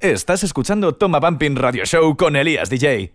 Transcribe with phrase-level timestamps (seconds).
[0.00, 3.12] Estás escuchando Toma Bumping Radio Show con Elías DJ.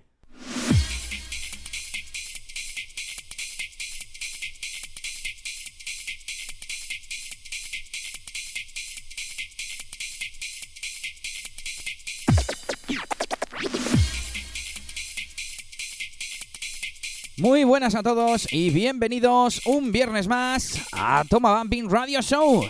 [17.37, 22.65] Muy buenas a todos y bienvenidos un viernes más a Toma Bumping Radio Show.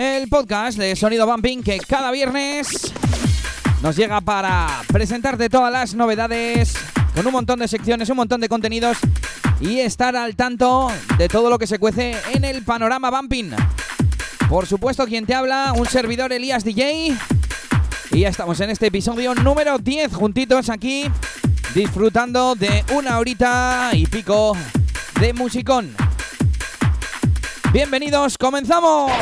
[0.00, 2.90] El podcast de Sonido Bumping que cada viernes
[3.82, 6.72] nos llega para presentarte todas las novedades
[7.14, 8.96] con un montón de secciones, un montón de contenidos
[9.60, 13.50] y estar al tanto de todo lo que se cuece en el panorama Bumping.
[14.48, 17.14] Por supuesto, quien te habla, un servidor Elías DJ.
[18.12, 21.10] Y ya estamos en este episodio número 10 juntitos aquí
[21.74, 24.56] disfrutando de una horita y pico
[25.20, 25.94] de musicón.
[27.70, 29.12] Bienvenidos, comenzamos.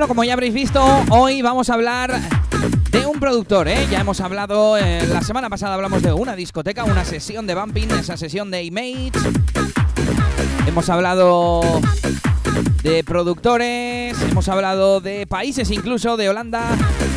[0.00, 2.18] Bueno, como ya habréis visto, hoy vamos a hablar
[2.90, 3.86] de un productor, ¿eh?
[3.90, 7.90] Ya hemos hablado, eh, la semana pasada hablamos de una discoteca, una sesión de bumping,
[7.90, 9.12] esa sesión de Image.
[10.66, 11.82] Hemos hablado
[12.82, 16.62] de productores, hemos hablado de países incluso, de Holanda.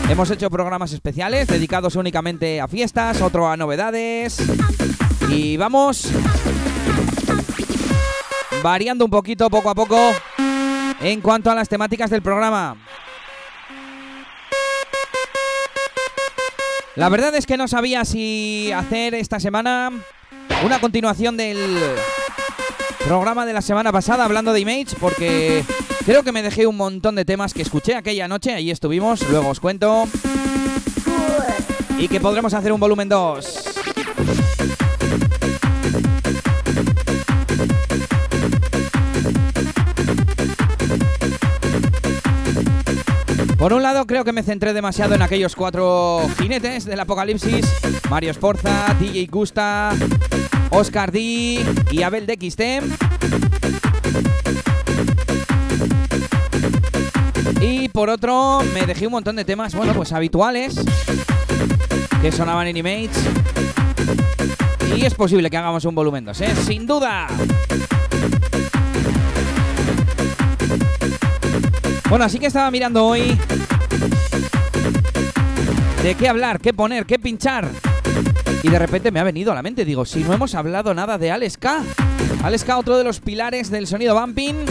[0.09, 4.43] Hemos hecho programas especiales dedicados únicamente a fiestas, otro a novedades.
[5.29, 6.09] Y vamos
[8.61, 9.97] variando un poquito poco a poco
[11.03, 12.77] en cuanto a las temáticas del programa.
[16.95, 19.91] La verdad es que no sabía si hacer esta semana
[20.63, 21.77] una continuación del
[23.05, 25.63] programa de la semana pasada hablando de Image, porque
[26.05, 29.49] creo que me dejé un montón de temas que escuché aquella noche, ahí estuvimos, luego
[29.49, 30.07] os cuento.
[31.97, 33.63] Y que podremos hacer un volumen 2.
[43.63, 47.65] Por un lado, creo que me centré demasiado en aquellos cuatro jinetes del apocalipsis:
[48.09, 49.91] Mario Esforza, DJ Gusta,
[50.69, 52.81] Oscar D y Abel de.
[57.61, 60.83] Y por otro, me dejé un montón de temas, bueno, pues habituales
[62.21, 63.11] que sonaban en Image.
[64.97, 66.53] Y es posible que hagamos un volumen 2, ¿eh?
[66.65, 67.27] Sin duda.
[72.13, 73.35] Bueno, así que estaba mirando hoy
[76.03, 77.65] de qué hablar, qué poner, qué pinchar.
[78.61, 81.17] Y de repente me ha venido a la mente, digo, si no hemos hablado nada
[81.17, 81.81] de Alex K.
[82.43, 84.65] Alex K, otro de los pilares del sonido bumping,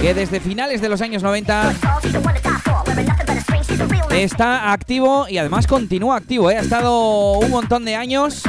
[0.00, 1.74] que desde finales de los años 90
[4.12, 6.56] está activo y además continúa activo, ¿eh?
[6.56, 8.44] ha estado un montón de años.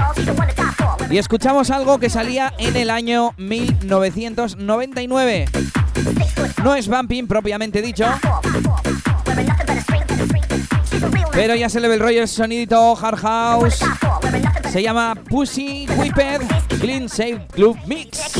[1.09, 5.45] Y escuchamos algo que salía en el año 1999.
[6.63, 8.05] No es bumping propiamente dicho.
[11.31, 13.79] Pero ya se le ve el rollo el sonidito hard house.
[14.71, 16.41] Se llama Pussy Whipped
[16.79, 18.33] Clean Safe Club Mix.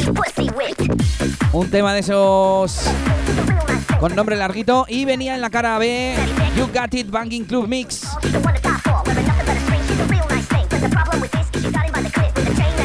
[1.52, 2.84] Un tema de esos
[4.00, 6.16] con nombre larguito y venía en la cara B
[6.56, 8.08] You Got It Banging Club Mix.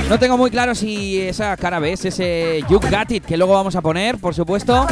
[0.08, 3.54] No tengo muy claro si esa cara B es ese You Got It que luego
[3.54, 4.86] vamos a poner, por supuesto.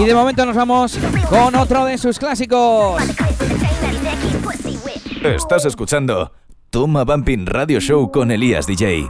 [0.00, 3.02] Y de momento nos vamos con otro de sus clásicos.
[5.22, 6.32] Estás escuchando
[6.70, 9.08] Toma Bumping Radio Show con Elías DJ.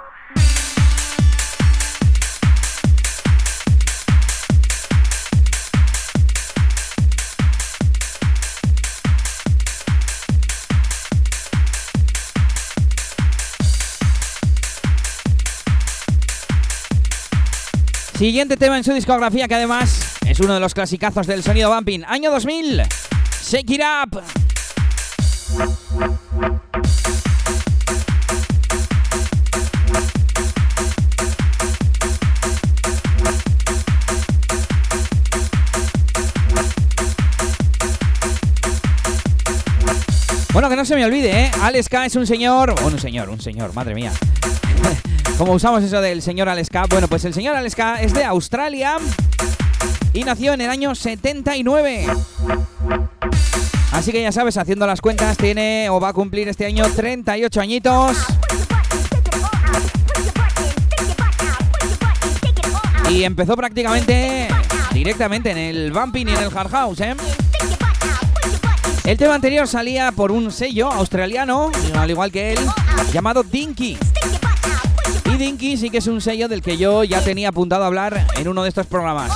[18.19, 22.05] Siguiente tema en su discografía que además es uno de los clasicazos del sonido bumping.
[22.07, 22.83] Año 2000.
[23.43, 24.23] Shake it up.
[40.53, 41.51] Bueno, que no se me olvide, ¿eh?
[41.61, 42.75] Alex K es un señor.
[42.75, 44.13] Bueno, un señor, un señor, madre mía.
[45.39, 46.87] Como usamos eso del señor Alex K.
[46.89, 48.99] Bueno, pues el señor Alex K es de Australia
[50.13, 52.07] y nació en el año 79.
[53.93, 57.61] Así que ya sabes, haciendo las cuentas, tiene o va a cumplir este año 38
[57.61, 58.17] añitos.
[63.11, 64.49] Y empezó prácticamente
[64.93, 67.15] directamente en el bumping y en el hard house, ¿eh?
[69.05, 72.59] El tema anterior salía por un sello australiano, al igual que él,
[73.13, 73.99] llamado Dinky.
[75.25, 78.27] Y Dinky sí que es un sello del que yo ya tenía apuntado a hablar
[78.37, 79.33] en uno de estos programas.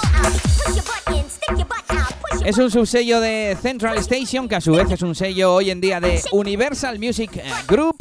[2.45, 5.81] Es un subsello de Central Station, que a su vez es un sello hoy en
[5.81, 7.97] día de Universal Music eh, Group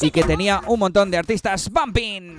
[0.00, 1.70] y que tenía un montón de artistas.
[1.70, 2.38] Bumping.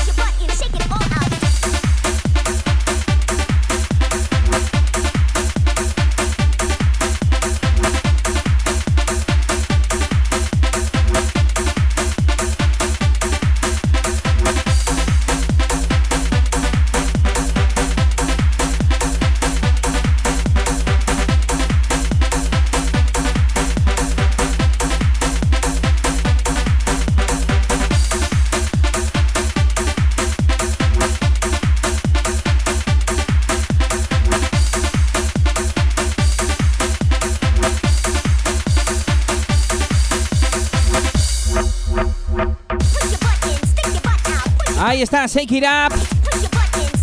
[45.01, 45.95] Está, Shake It Up.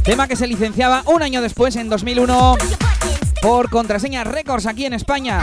[0.05, 2.57] Tema que se licenciaba un año después, en 2001,
[3.43, 5.41] por Contraseña Records aquí en España.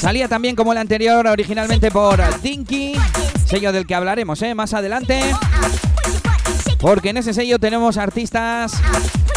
[0.00, 2.94] Salía también como el anterior, originalmente por Dinky,
[3.46, 4.52] sello del que hablaremos ¿eh?
[4.52, 5.20] más adelante.
[6.80, 8.72] Porque en ese sello tenemos artistas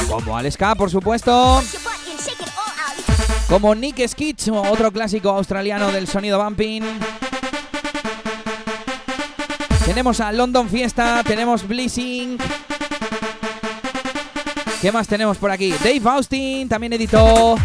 [0.10, 1.62] como Aleska, por supuesto,
[3.48, 6.82] como Nick Skitch, otro clásico australiano del sonido bumping.
[9.92, 12.38] Tenemos a London Fiesta, tenemos Blissing.
[14.82, 15.74] ¿Qué más tenemos por aquí?
[15.84, 17.58] Dave Austin también editó.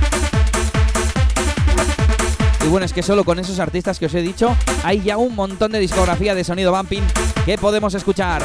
[2.65, 5.37] Y bueno, es que solo con esos artistas que os he dicho, hay ya un
[5.37, 7.05] montón de discografía de sonido bumping
[7.45, 8.43] que podemos escuchar.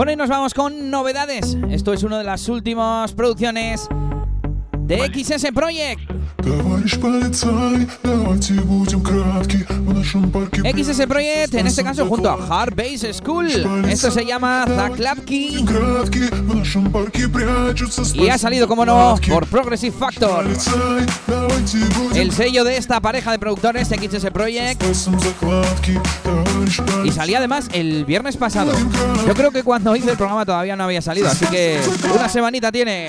[0.00, 1.58] Nos vamos con novedades.
[1.68, 3.86] Esto es una de las últimas producciones
[4.78, 6.09] de XS Project.
[10.62, 13.48] XS Project, en este caso junto a Hard Base School.
[13.88, 15.64] Esto se llama Zaklapki.
[18.14, 20.46] Y ha salido, como no, por Progressive Factor.
[22.14, 24.82] El sello de esta pareja de productores XS Project.
[27.04, 28.72] Y salía además el viernes pasado.
[29.26, 31.80] Yo creo que cuando hice el programa todavía no había salido, así que
[32.14, 33.06] una semanita tiene.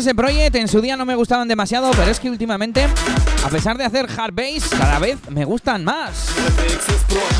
[0.00, 2.86] XS Project en su día no me gustaban demasiado, pero es que últimamente,
[3.44, 6.30] a pesar de hacer hard bass, cada vez me gustan más.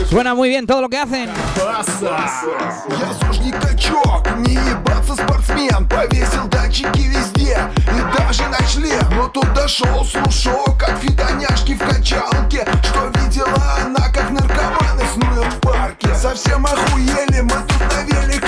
[0.09, 1.31] Suena muy bien todo lo que hacen.
[16.17, 18.40] Совсем охуели, мы тут на великах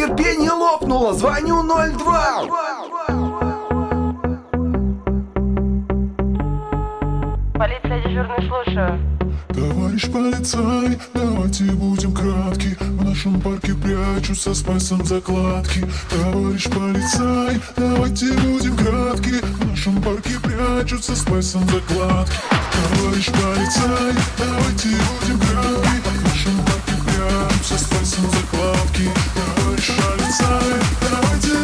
[0.00, 2.46] терпение лопнуло, звоню 02
[7.54, 8.98] Полиция дежурный, слушаю.
[9.48, 12.76] Товарищ полицай, давайте будем кратки.
[12.80, 15.84] В нашем парке прячутся с пальцем закладки.
[16.08, 19.34] Товарищ полицай, давайте будем кратки.
[19.42, 22.36] В нашем парке прячутся с пальцем закладки.
[22.72, 26.00] Товарищ полицай, давайте будем кратки.
[26.08, 29.10] В нашем парке прячутся с пальцем закладки.
[29.34, 29.49] Товарищ
[29.79, 31.58] полицай, давайте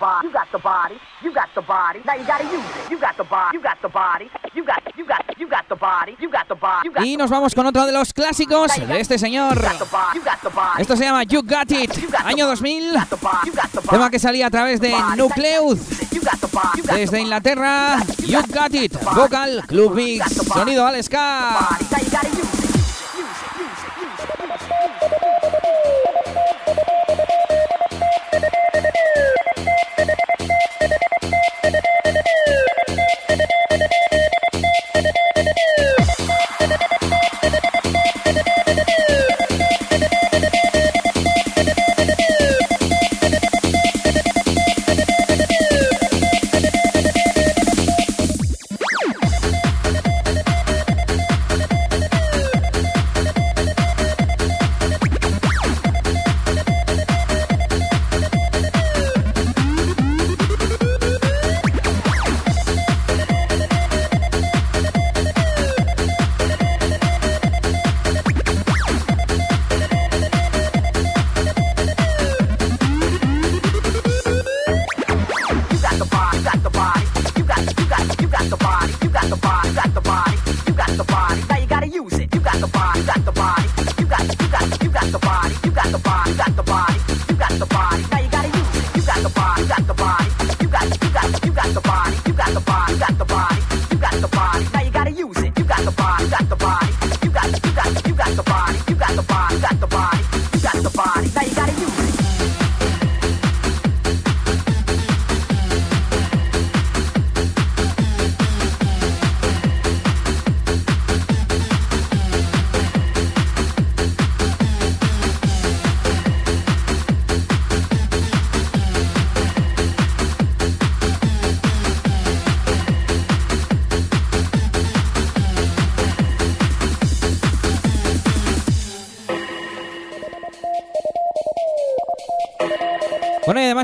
[0.00, 2.00] body, you got the body, you got the body, you got the body.
[2.04, 2.90] Now you gotta use it.
[2.90, 5.76] You got the body, you got the body, you got, you got, you got the
[5.76, 6.88] body, you got the body.
[6.88, 9.60] You got Y nos vamos con otro de los clásicos de este señor.
[10.78, 11.92] Esto se llama You Got It,
[12.24, 12.94] año 2000.
[13.90, 15.78] Tema que salía a través de Nucleus.
[16.84, 21.78] Desde Inglaterra, You Got It, vocal, Club Mix, sonido al ska.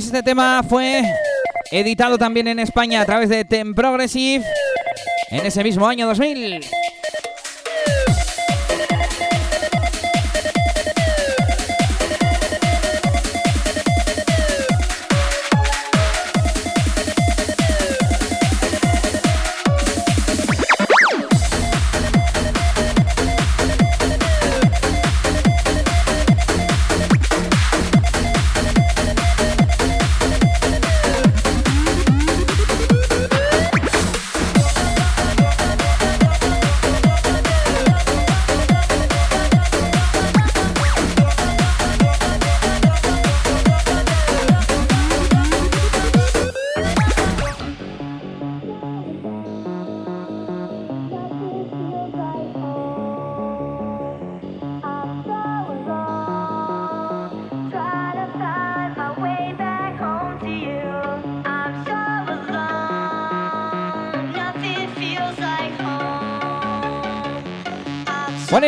[0.05, 1.03] Este tema fue
[1.71, 4.45] editado también en España a través de Tem Progressive
[5.31, 6.61] en ese mismo año 2000.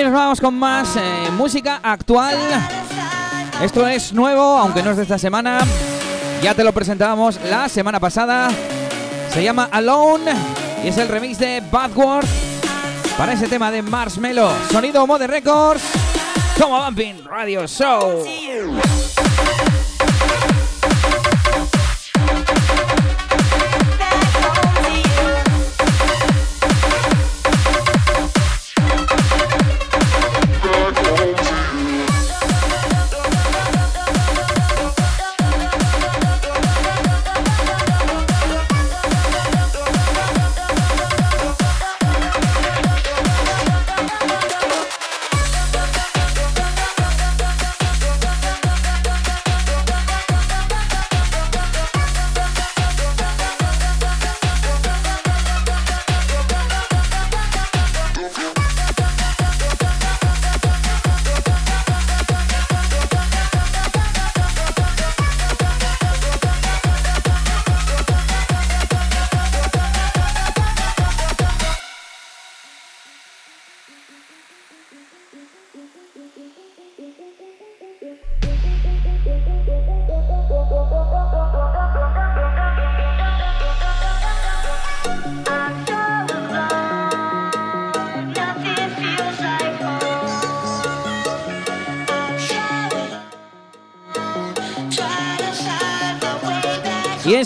[0.05, 2.37] Nos vamos con más eh, música actual.
[3.63, 5.59] Esto es nuevo, aunque no es de esta semana.
[6.43, 8.49] Ya te lo presentábamos la semana pasada.
[9.33, 10.33] Se llama Alone
[10.85, 12.27] y es el remix de Badward
[13.17, 14.51] para ese tema de Marshmello.
[14.71, 15.83] Sonido Mode Records.
[16.59, 18.25] Como Bumping Radio Show.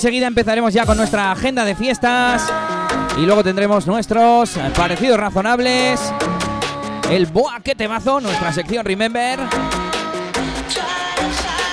[0.02, 2.52] Enseguida empezaremos ya con nuestra agenda de fiestas.
[3.16, 6.00] Y luego tendremos nuestros parecidos razonables.
[7.08, 9.38] El Boa que temazo, nuestra sección Remember.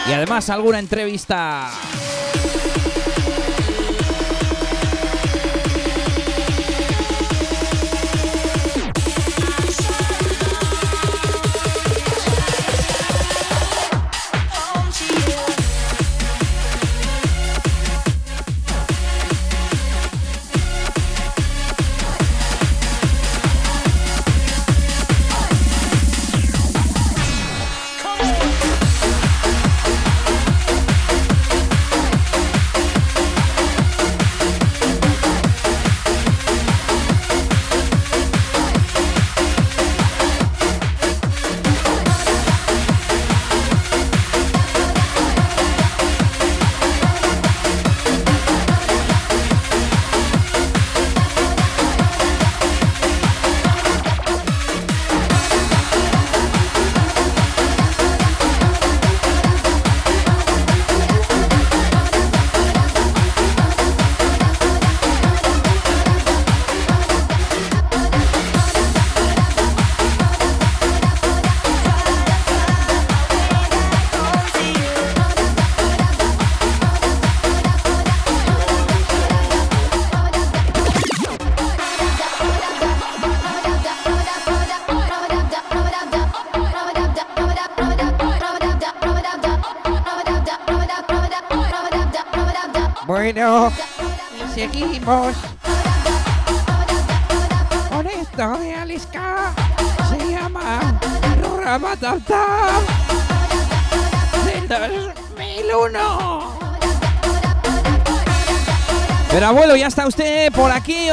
[0.08, 1.72] Y además alguna entrevista.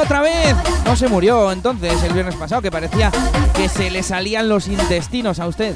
[0.06, 0.54] Otra vez.
[0.84, 3.10] No se murió entonces el viernes pasado, que parecía
[3.54, 5.74] que se le salían los intestinos a usted.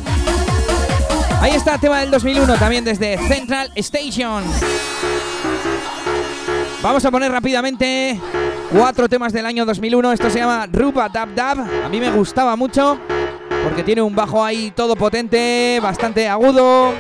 [1.40, 4.44] Ahí está, tema del 2001, también desde Central Station.
[6.80, 8.20] Vamos a poner rápidamente
[8.72, 10.12] cuatro temas del año 2001.
[10.12, 11.58] Esto se llama Rupa Dab Dab.
[11.84, 12.98] A mí me gustaba mucho
[13.64, 16.92] porque tiene un bajo ahí todo potente, bastante agudo.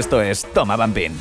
[0.00, 1.12] Esto es Toma Bampin.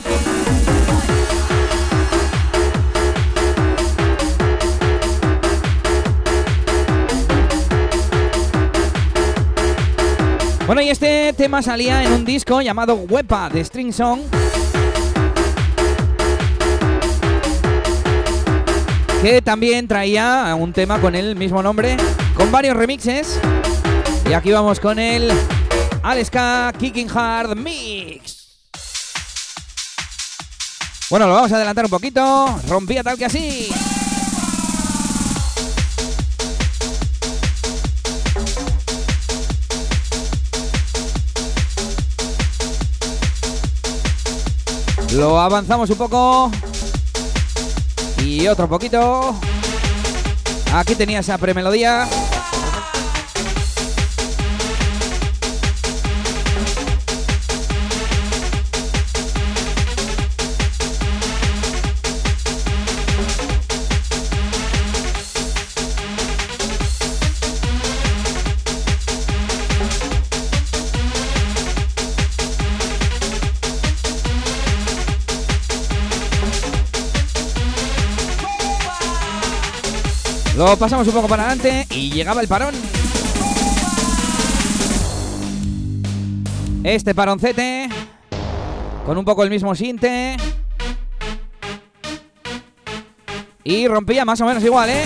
[10.65, 14.21] Bueno, y este tema salía en un disco llamado Wepa de String Song.
[19.21, 21.97] Que también traía un tema con el mismo nombre,
[22.33, 23.41] con varios remixes.
[24.29, 25.29] Y aquí vamos con el
[26.01, 28.38] Aleska Kicking Hard Mix.
[31.10, 32.60] Bueno, lo vamos a adelantar un poquito.
[32.67, 33.72] Rompía tal que así.
[45.13, 46.52] Lo avanzamos un poco.
[48.24, 49.36] Y otro poquito.
[50.72, 52.08] Aquí tenía esa premelodía.
[80.60, 82.76] Lo pasamos un poco para adelante y llegaba el parón.
[86.84, 87.88] Este paroncete
[89.06, 90.36] con un poco el mismo sinte.
[93.63, 95.06] Y rompía más o menos igual, ¿eh?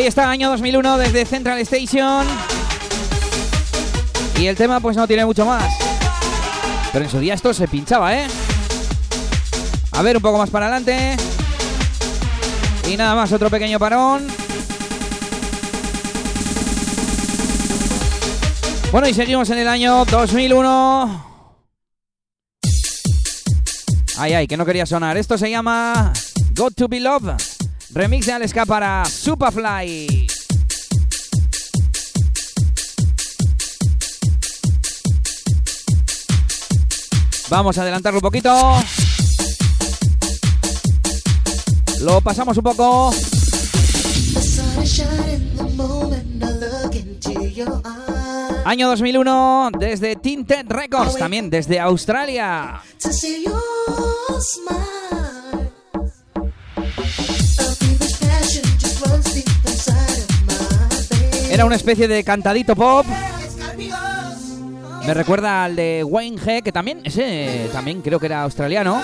[0.00, 2.26] Ahí está, año 2001 desde Central Station.
[4.38, 5.74] Y el tema pues no tiene mucho más.
[6.90, 8.26] Pero en su día esto se pinchaba, ¿eh?
[9.92, 11.16] A ver, un poco más para adelante.
[12.90, 14.26] Y nada más, otro pequeño parón.
[18.90, 21.26] Bueno, y seguimos en el año 2001.
[24.16, 25.18] Ay, ay, que no quería sonar.
[25.18, 26.10] Esto se llama
[26.54, 27.49] Got to Be Love.
[27.92, 30.28] Remix de Aleska para Superfly.
[37.48, 38.52] Vamos a adelantarlo un poquito.
[42.00, 43.12] Lo pasamos un poco.
[48.64, 52.82] Año 2001 desde Tinted Records, también desde Australia.
[61.50, 63.04] Era una especie de cantadito pop.
[65.04, 69.02] Me recuerda al de Wayne G, que también, ese también creo que era australiano.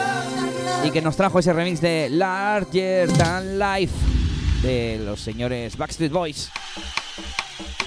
[0.84, 3.92] Y que nos trajo ese remix de Larger Than Life
[4.62, 6.50] de los señores Backstreet Boys.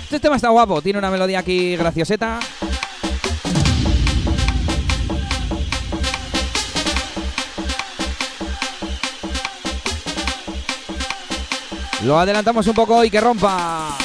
[0.04, 2.40] Este tema está guapo, tiene una melodía aquí gracioseta.
[12.04, 13.98] Lo adelantamos un poco y que rompa.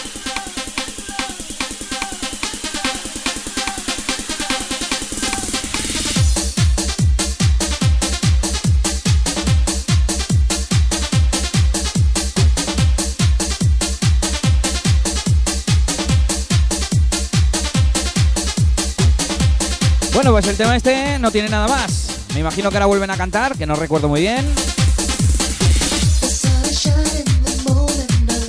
[20.24, 22.24] Bueno, pues el tema este no tiene nada más.
[22.32, 24.42] Me imagino que ahora vuelven a cantar, que no recuerdo muy bien.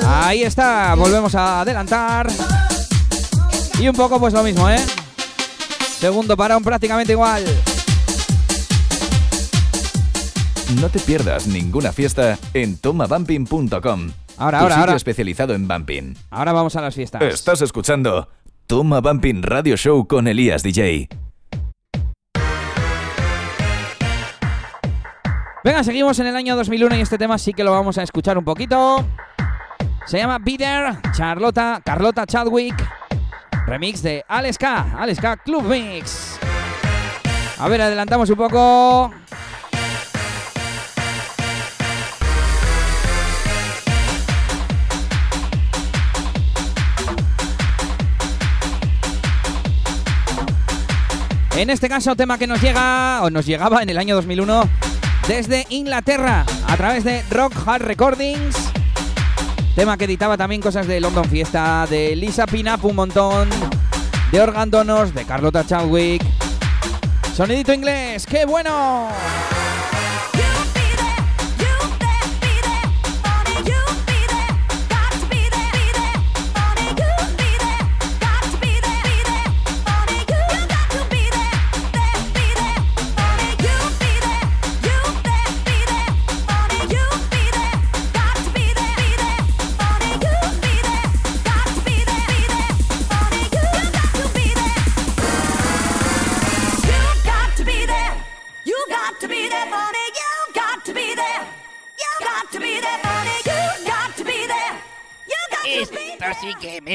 [0.08, 2.28] Ahí está, volvemos a adelantar.
[3.78, 4.80] Y un poco pues lo mismo, ¿eh?
[6.00, 7.44] Segundo parón prácticamente igual.
[10.80, 14.12] No te pierdas ninguna fiesta en tomabumping.com.
[14.38, 14.96] Ahora, tu ahora, sitio ahora.
[14.96, 16.14] especializado en bumping.
[16.30, 17.22] Ahora vamos a las fiestas.
[17.22, 18.30] Estás escuchando
[18.66, 21.10] Toma Bumping Radio Show con Elías DJ.
[25.66, 28.38] Venga, seguimos en el año 2001 y este tema sí que lo vamos a escuchar
[28.38, 29.04] un poquito.
[30.06, 32.76] Se llama Bitter, Charlota, Carlota Chadwick,
[33.66, 36.38] remix de Alex K, Alex K Club Mix.
[37.58, 39.12] A ver, adelantamos un poco.
[51.58, 54.95] En este caso, tema que nos llega, o nos llegaba en el año 2001
[55.28, 58.56] desde Inglaterra, a través de Rock Hard Recordings.
[59.76, 63.50] Tema que editaba también cosas de London Fiesta, de Lisa Pinup un montón,
[64.32, 66.24] de Organ Donors, de Carlota Chadwick.
[67.34, 69.10] Sonidito inglés, ¡qué bueno!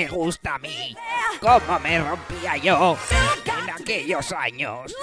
[0.00, 0.96] Me gusta a mí.
[1.40, 2.96] Cómo me rompía yo
[3.44, 4.94] en aquellos años.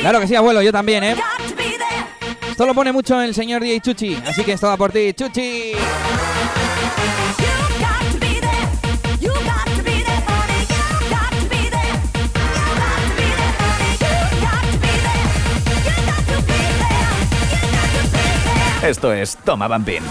[0.00, 1.16] Claro que sí, abuelo, yo también, ¿eh?
[2.48, 5.72] Esto lo pone mucho el señor DJ Chuchi, así que esto va por ti, Chuchi.
[18.82, 20.02] Esto es Toma Bambín.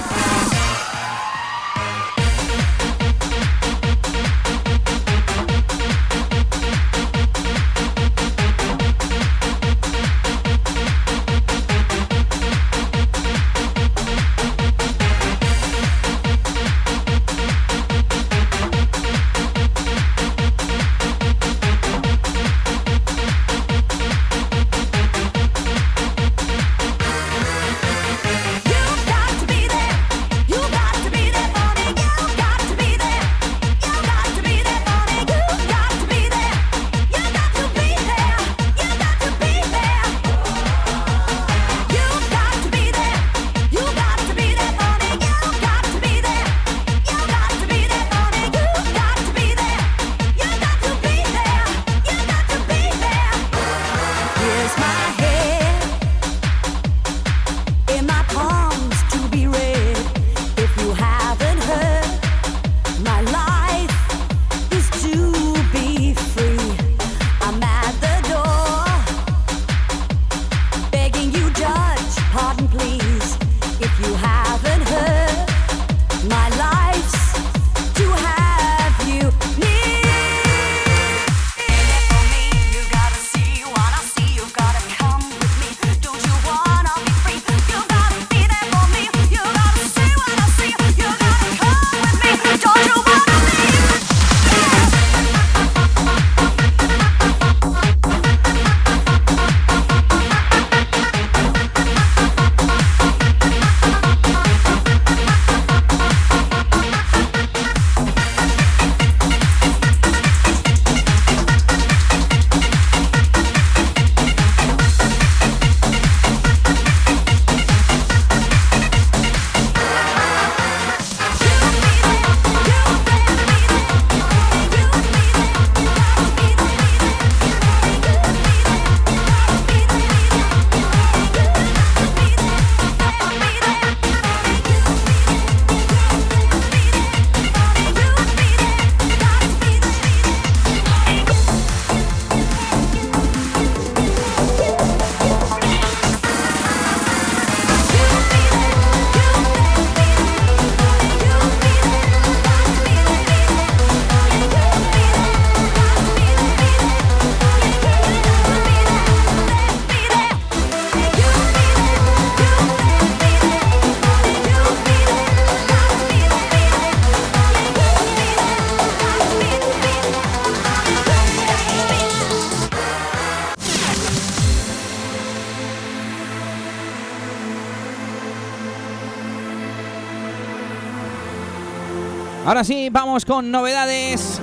[182.49, 184.41] Ahora sí, vamos con novedades.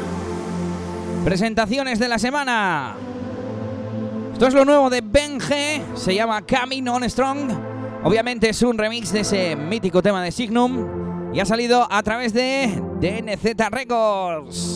[1.25, 2.95] Presentaciones de la semana.
[4.33, 5.83] Esto es lo nuevo de Ben G.
[5.97, 7.51] Se llama Coming On Strong.
[8.05, 11.35] Obviamente es un remix de ese mítico tema de Signum.
[11.35, 14.76] Y ha salido a través de DNZ Records.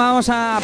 [0.00, 0.60] Vamos a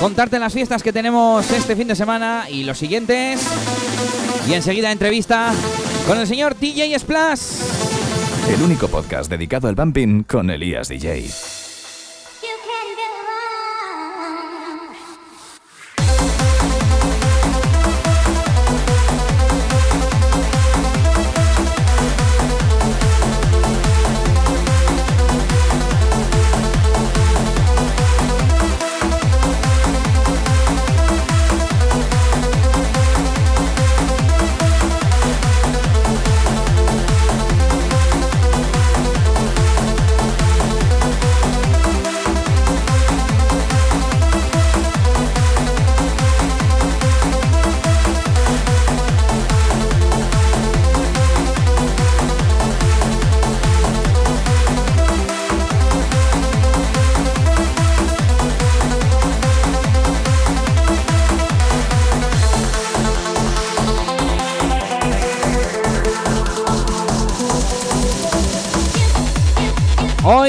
[0.00, 3.40] contarte las fiestas que tenemos este fin de semana y los siguientes.
[4.48, 5.52] Y enseguida entrevista
[6.06, 7.40] con el señor DJ Splash.
[8.54, 11.47] El único podcast dedicado al bumping con Elías DJ.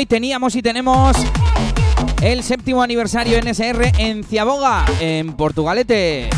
[0.09, 1.15] Teníamos y tenemos
[2.21, 6.29] el séptimo aniversario NSR en Ciaboga, en Portugalete.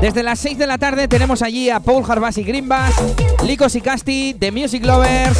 [0.00, 2.94] Desde las 6 de la tarde tenemos allí a Paul Harbasi Grimbas,
[3.44, 5.38] Licos y Casti, The Music Lovers,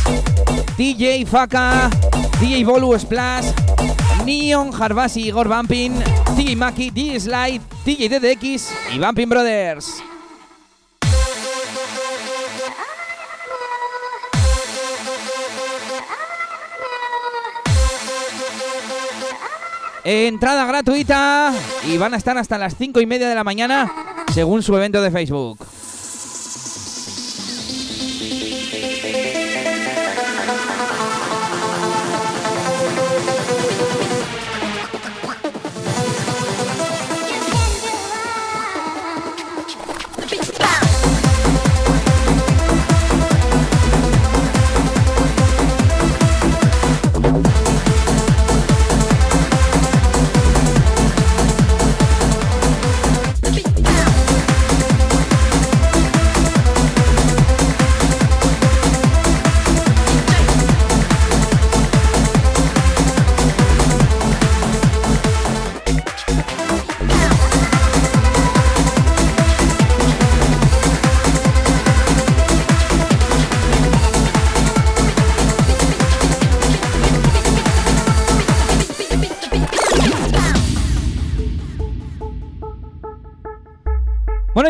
[0.77, 1.91] DJ Faka,
[2.39, 3.47] DJ Bolu Splash,
[4.27, 5.95] Neon, Harbasi Igor Bumping,
[6.37, 10.03] DJ Maki, DJ Slide, DJ DDX y Bumping Brothers.
[20.05, 21.53] Entrada gratuita
[21.87, 23.91] y van a estar hasta las 5 y media de la mañana
[24.35, 25.59] según su evento de Facebook.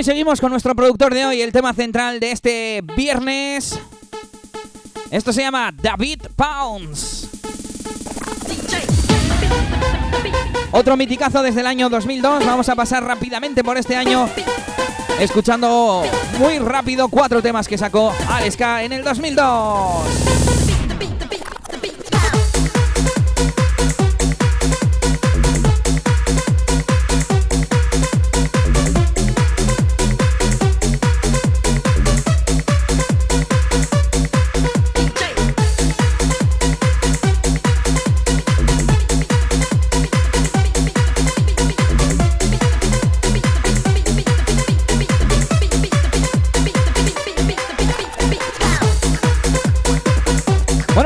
[0.02, 3.78] Y seguimos con nuestro productor de hoy, el tema central de este viernes.
[5.12, 7.28] Esto se llama David Pounds.
[10.72, 12.44] Otro miticazo desde el año 2002.
[12.44, 14.28] Vamos a pasar rápidamente por este año
[15.20, 16.02] escuchando
[16.40, 20.51] muy rápido cuatro temas que sacó Aleska en el 2002.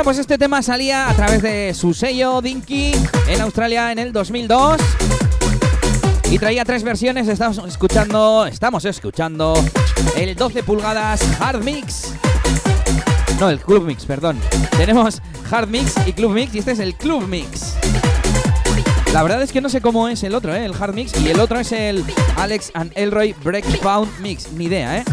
[0.07, 2.93] Pues este tema salía a través de su sello Dinky
[3.27, 4.77] en Australia en el 2002.
[6.31, 9.55] Y traía tres versiones, estamos escuchando, estamos escuchando
[10.17, 12.13] el 12 pulgadas Hard Mix.
[13.41, 14.39] No, el Club Mix, perdón.
[14.77, 17.75] Tenemos Hard Mix y Club Mix y este es el Club Mix.
[19.13, 20.65] La verdad es que no sé cómo es el otro, ¿eh?
[20.65, 22.05] el Hard Mix, y el otro es el
[22.37, 24.53] Alex and Elroy Breakpound Mix.
[24.53, 25.05] Ni idea, ¿eh?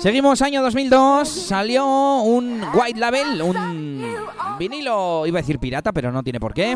[0.00, 1.84] Seguimos año 2002, salió
[2.22, 4.16] un white label, un
[4.58, 6.74] vinilo, iba a decir pirata, pero no tiene por qué.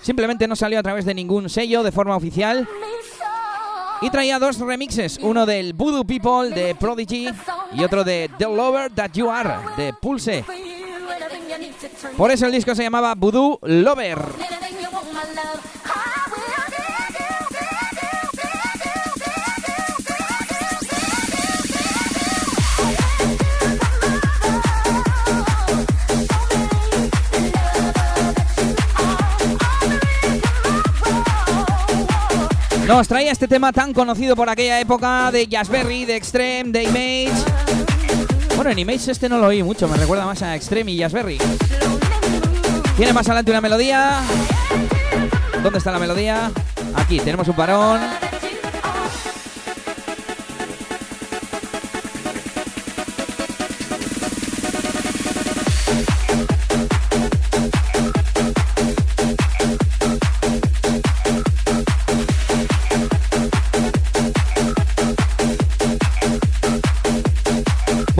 [0.00, 2.68] Simplemente no salió a través de ningún sello de forma oficial.
[4.00, 7.28] Y traía dos remixes, uno del Voodoo People de Prodigy
[7.72, 10.44] y otro de The Lover That You Are de Pulse.
[12.16, 14.18] Por eso el disco se llamaba Voodoo Lover.
[32.86, 37.44] Nos traía este tema tan conocido por aquella época de Jazzberry, de Extreme, de Image.
[38.56, 41.38] Bueno, en Image este no lo oí mucho, me recuerda más a Extreme y Jazzberry.
[42.96, 44.20] Tiene más adelante una melodía.
[45.62, 46.50] ¿Dónde está la melodía?
[46.94, 48.00] Aquí, tenemos un parón.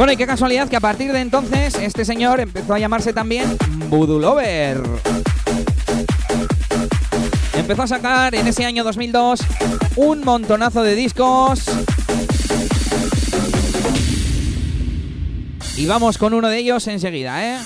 [0.02, 3.56] Bueno, y qué casualidad que a partir de entonces este señor empezó a llamarse también
[3.88, 4.82] Voodoo Lover.
[7.56, 9.42] Empezó a sacar en ese año 2002
[9.94, 11.62] un montonazo de discos.
[15.76, 17.58] Y vamos con uno de ellos enseguida, ¿eh?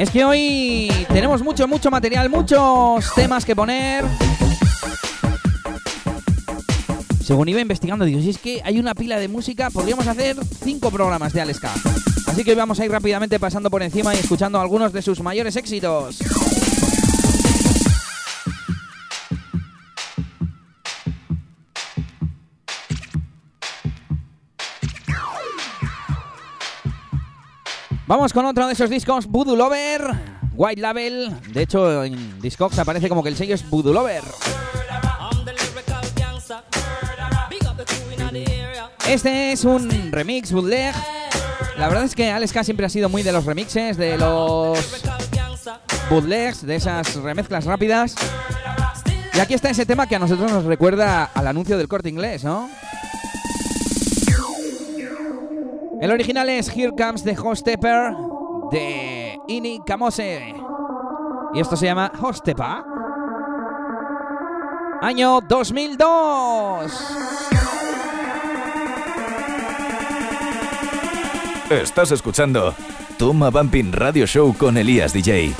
[0.00, 4.02] Es que hoy tenemos mucho, mucho material, muchos temas que poner.
[7.22, 10.90] Según iba investigando, digo, si es que hay una pila de música, podríamos hacer cinco
[10.90, 11.70] programas de Aleska.
[12.26, 15.20] Así que hoy vamos a ir rápidamente pasando por encima y escuchando algunos de sus
[15.20, 16.16] mayores éxitos.
[28.10, 30.02] Vamos con otro de esos discos, Voodoo Lover,
[30.54, 31.32] White Label.
[31.52, 34.24] De hecho, en Discogs aparece como que el sello es Voodoo Lover.
[39.06, 40.92] Este es un remix bootleg.
[41.78, 44.76] La verdad es que Alex K siempre ha sido muy de los remixes, de los
[46.10, 48.16] bootlegs, de esas remezclas rápidas.
[49.34, 52.42] Y aquí está ese tema que a nosotros nos recuerda al anuncio del corte inglés,
[52.42, 52.68] ¿no?
[56.00, 58.14] El original es Here Comes the Hostepper
[58.70, 60.54] de Ini Kamose.
[61.52, 62.82] Y esto se llama Hostepa.
[65.02, 66.92] Año 2002.
[71.68, 72.74] Estás escuchando
[73.18, 75.54] Toma Bumping Radio Show con Elías DJ.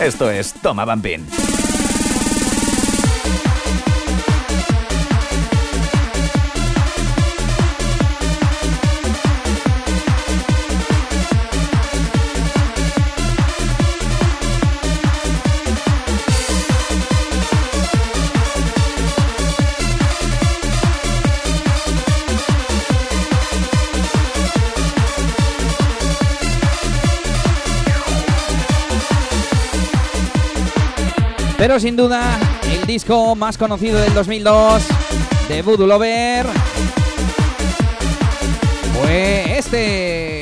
[0.00, 1.47] Esto es Toma Bumping.
[31.58, 32.38] Pero sin duda,
[32.72, 34.84] el disco más conocido del 2002
[35.48, 36.46] de Voodoo Lover
[38.94, 40.37] fue este.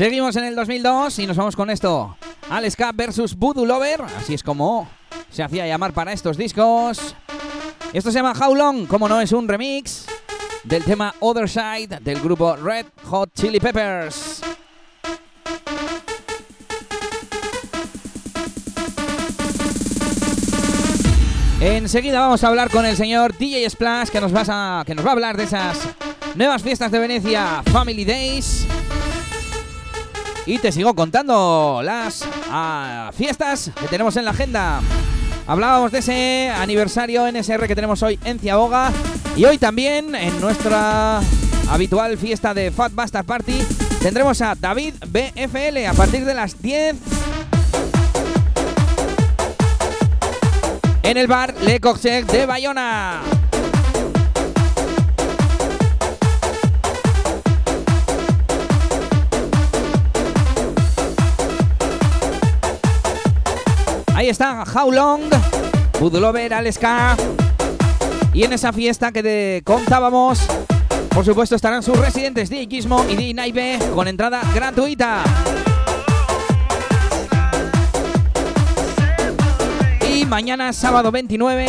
[0.00, 2.16] Seguimos en el 2002 y nos vamos con esto.
[2.48, 4.88] Alex K versus Voodoo Lover, así es como
[5.28, 7.14] se hacía llamar para estos discos.
[7.92, 10.06] Esto se llama How Long, como no es un remix
[10.64, 14.40] del tema Other Side del grupo Red Hot Chili Peppers.
[21.60, 25.04] Enseguida vamos a hablar con el señor DJ Splash que nos, vas a, que nos
[25.04, 25.76] va a hablar de esas
[26.36, 28.66] nuevas fiestas de Venecia, Family Days.
[30.50, 34.80] Y te sigo contando las ah, fiestas que tenemos en la agenda.
[35.46, 38.90] Hablábamos de ese aniversario NSR que tenemos hoy en Ciaboga.
[39.36, 41.20] Y hoy también en nuestra
[41.70, 43.62] habitual fiesta de Fat Bastard Party
[44.02, 46.96] tendremos a David BFL a partir de las 10
[51.04, 53.39] en el bar Le Coxec de Bayona.
[64.20, 65.22] Ahí está How Long
[65.98, 67.16] Lover, Aleska.
[68.34, 70.40] Y en esa fiesta que te contábamos,
[71.08, 75.24] por supuesto estarán sus residentes DJ Gizmo y DJ Naive con entrada gratuita.
[80.06, 81.66] Y mañana, sábado 29,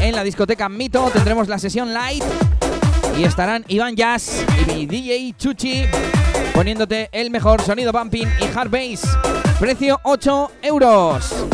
[0.00, 2.24] en la discoteca Mito tendremos la sesión light
[3.18, 5.84] y estarán Iván Jazz y mi DJ Chuchi
[6.54, 9.06] poniéndote el mejor sonido bumping y hard bass.
[9.60, 11.44] Precio 8 euros.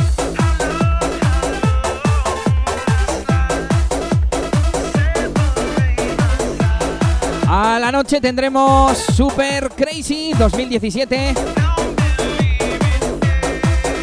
[7.52, 11.34] A la noche tendremos Super Crazy 2017.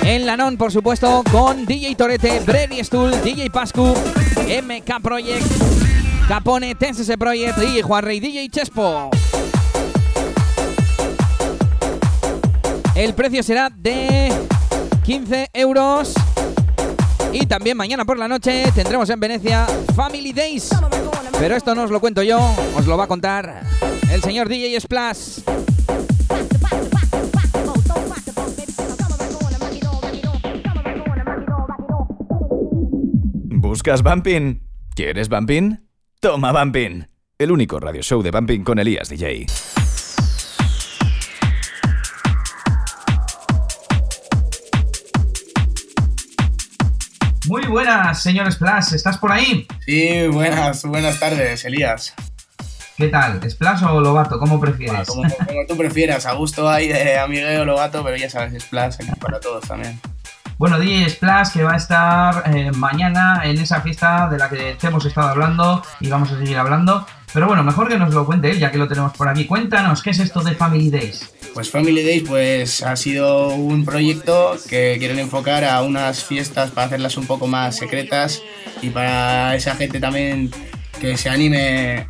[0.04, 5.46] En la non, por supuesto, con DJ Torete, Brady Stool, DJ Pascu, MK Project,
[6.28, 9.12] Capone, TSS Project, DJ Juan y DJ Chespo.
[12.96, 14.30] El precio será de
[15.06, 16.16] 15 euros.
[17.32, 19.66] Y también mañana por la noche tendremos en Venecia
[19.96, 20.70] Family Days.
[21.40, 22.40] Pero esto no os lo cuento yo,
[22.76, 23.64] os lo va a contar
[24.12, 25.40] el señor DJ Splash.
[33.44, 34.62] ¿Buscas Bumping?
[34.96, 35.80] ¿Quieres Bumping?
[36.20, 37.08] Toma Bumping.
[37.38, 39.46] El único radio show de Bumping con Elías DJ.
[47.48, 49.66] Muy buenas, señor Splash, ¿estás por ahí?
[49.86, 52.14] Sí, buenas, buenas tardes, Elías.
[52.98, 53.40] ¿Qué tal?
[53.50, 54.38] ¿Splash o Lobato?
[54.38, 55.08] ¿Cómo prefieres?
[55.08, 59.12] Como, como tú prefieras, a gusto hay de amigueo Lobato, pero ya sabes, Splash aquí
[59.22, 59.98] para todos también.
[60.58, 64.76] Bueno, DJ Splash que va a estar eh, mañana en esa fiesta de la que
[64.76, 67.06] te hemos estado hablando y vamos a seguir hablando.
[67.34, 69.46] Pero bueno, mejor que nos lo cuente él, ya que lo tenemos por aquí.
[69.46, 71.34] Cuéntanos, ¿qué es esto de Family Days?
[71.58, 76.86] Pues Family Days pues ha sido un proyecto que quieren enfocar a unas fiestas para
[76.86, 78.44] hacerlas un poco más secretas
[78.84, 80.52] y para esa gente también
[81.02, 82.06] que se anime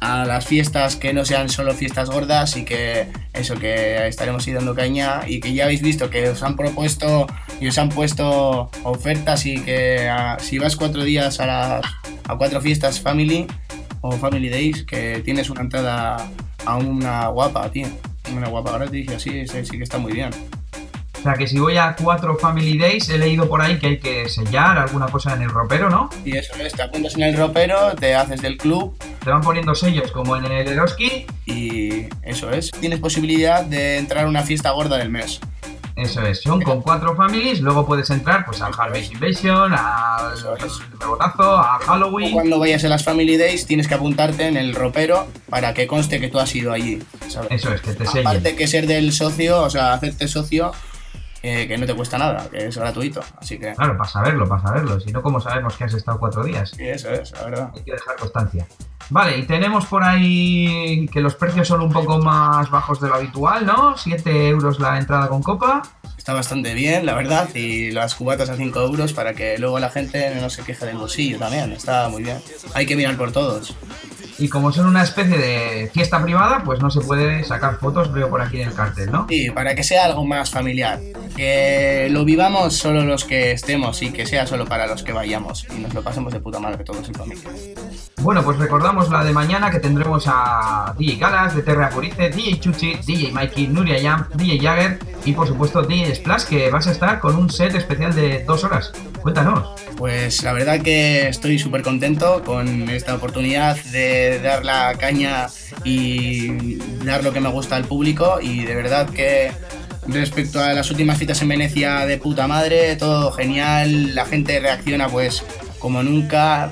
[0.00, 4.52] a las fiestas que no sean solo fiestas gordas y que eso que estaremos ahí
[4.52, 7.26] dando caña y que ya habéis visto que os han propuesto
[7.60, 11.86] y os han puesto ofertas y que ah, si vas cuatro días a, las-
[12.28, 13.48] a cuatro fiestas family
[14.00, 16.30] o family days que tienes una entrada
[16.64, 17.88] a una guapa tío
[18.38, 20.30] una guapa gratis y así sí, sí que está muy bien.
[21.18, 23.98] O sea, que si voy a cuatro Family Days, he leído por ahí que hay
[24.00, 26.10] que sellar alguna cosa en el ropero, ¿no?
[26.24, 28.96] y eso es te apuntas en el ropero te haces del club.
[29.22, 31.26] Te van poniendo sellos como en el Eroski.
[31.46, 32.72] y eso es.
[32.72, 35.40] Tienes posibilidad de entrar a una fiesta gorda del mes
[35.96, 40.32] Eso es, son con cuatro families, luego puedes entrar pues al Harvest Invasion, al.
[40.98, 42.32] Rebotazo, a Halloween.
[42.32, 46.20] Cuando vayas a las Family Days tienes que apuntarte en el ropero para que conste
[46.20, 47.02] que tú has ido allí.
[47.28, 47.50] ¿sabes?
[47.50, 48.26] Eso es, que te sellen.
[48.26, 50.72] Aparte que ser del socio, o sea, hacerte socio,
[51.42, 53.20] eh, que no te cuesta nada, que es gratuito.
[53.38, 55.00] Así que Claro, para saberlo, para saberlo.
[55.00, 56.70] Si no, ¿cómo sabemos que has estado cuatro días?
[56.70, 57.70] sí, eso es, la verdad.
[57.74, 58.66] Hay que dejar constancia.
[59.10, 63.16] Vale, y tenemos por ahí que los precios son un poco más bajos de lo
[63.16, 63.96] habitual, ¿no?
[63.96, 65.82] 7 euros la entrada con copa.
[66.16, 69.90] Está bastante bien, la verdad, y las cubatas a 5 euros para que luego la
[69.90, 71.72] gente no se queje del bolsillo también.
[71.72, 72.38] Está muy bien.
[72.74, 73.74] Hay que mirar por todos.
[74.42, 78.28] Y como son una especie de fiesta privada, pues no se puede sacar fotos, veo
[78.28, 79.26] por aquí en el cartel, ¿no?
[79.28, 80.98] Sí, para que sea algo más familiar.
[81.36, 85.64] Que lo vivamos solo los que estemos y que sea solo para los que vayamos.
[85.72, 87.50] Y nos lo pasemos de puta madre todos en familia.
[88.20, 92.60] Bueno, pues recordamos la de mañana que tendremos a DJ Galas, de Terra Purice, DJ
[92.60, 96.92] Chuchi, DJ Mikey, Nuria Jam, DJ Jagger y por supuesto DJ Splash, que vas a
[96.92, 98.92] estar con un set especial de dos horas.
[99.22, 99.68] Cuéntanos.
[99.96, 105.48] Pues la verdad que estoy súper contento con esta oportunidad de dar la caña
[105.84, 109.52] y dar lo que me gusta al público y de verdad que
[110.06, 115.08] respecto a las últimas citas en Venecia de puta madre, todo genial, la gente reacciona
[115.08, 115.44] pues
[115.78, 116.70] como nunca.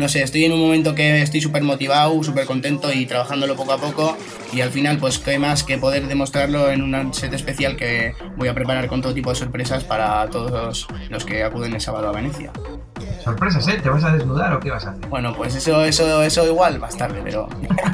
[0.00, 3.72] No sé, estoy en un momento que estoy súper motivado, súper contento y trabajándolo poco
[3.72, 4.16] a poco
[4.50, 8.48] y al final pues qué más que poder demostrarlo en un set especial que voy
[8.48, 12.12] a preparar con todo tipo de sorpresas para todos los que acuden el sábado a
[12.12, 12.50] Venecia.
[13.22, 13.78] Sorpresas, ¿eh?
[13.82, 15.06] ¿Te vas a desnudar o qué vas a hacer?
[15.08, 17.46] Bueno, pues eso, eso, eso igual más tarde, pero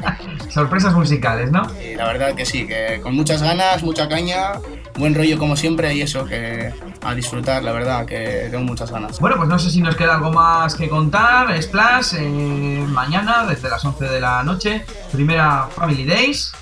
[0.48, 1.68] Sorpresas musicales, ¿no?
[1.80, 4.52] eh, la verdad que sí, que con muchas ganas, mucha caña,
[4.98, 6.72] buen rollo como siempre y eso, que
[7.02, 9.20] a disfrutar, la verdad, que tengo muchas ganas.
[9.20, 11.60] Bueno, pues no sé si nos queda algo más que contar.
[11.62, 16.52] Splash, eh, mañana desde las 11 de la noche, primera Family Days.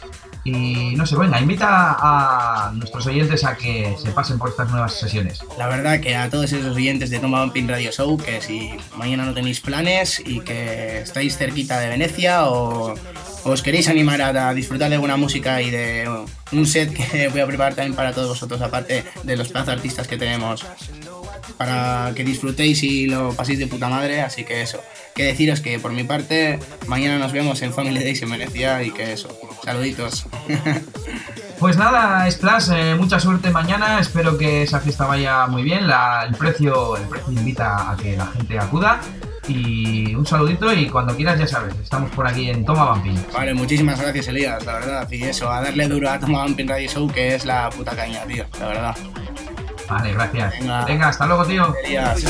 [0.46, 4.92] Y no sé, venga, invita a nuestros oyentes a que se pasen por estas nuevas
[4.92, 5.40] sesiones.
[5.56, 9.24] La verdad que a todos esos oyentes de Toma Bumping Radio Show, que si mañana
[9.24, 12.94] no tenéis planes y que estáis cerquita de Venecia o
[13.44, 16.08] os queréis animar a, disfrutar de buena música y de
[16.52, 19.72] un set que voy a preparar también para todos vosotros, aparte de los pedazos de
[19.72, 20.64] artistas que tenemos
[21.56, 24.80] para que disfrutéis y lo paséis de puta madre, así que eso.
[25.14, 28.90] Que deciros que por mi parte, mañana nos vemos en Family Days en Venecia y
[28.90, 29.28] que eso.
[29.64, 30.26] Saluditos.
[31.60, 33.98] Pues nada, Splash, eh, mucha suerte mañana.
[34.00, 35.84] Espero que esa fiesta vaya muy bien.
[35.84, 39.00] El, precio, el precio invita a que la gente acuda.
[39.48, 43.18] Y un saludito y cuando quieras ya sabes, estamos por aquí en Toma Vampin.
[43.32, 45.10] Vale, muchísimas gracias Elías, la verdad.
[45.10, 48.24] Y eso, a darle duro a Toma Bumping Radio Show, que es la puta caña,
[48.24, 48.96] tío, la verdad.
[49.88, 50.58] Vale, gracias.
[50.58, 50.84] Venga.
[50.84, 51.74] Venga, hasta luego, tío.
[51.84, 52.24] Elías.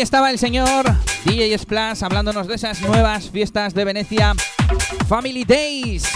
[0.00, 0.86] Estaba el señor
[1.26, 4.32] DJ Splash hablándonos de esas nuevas fiestas de Venecia,
[5.06, 6.08] Family Days.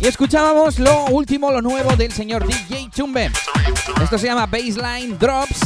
[0.00, 3.30] Y escuchábamos lo último, lo nuevo del señor DJ Chumbe.
[4.02, 5.60] Esto se llama Baseline Drops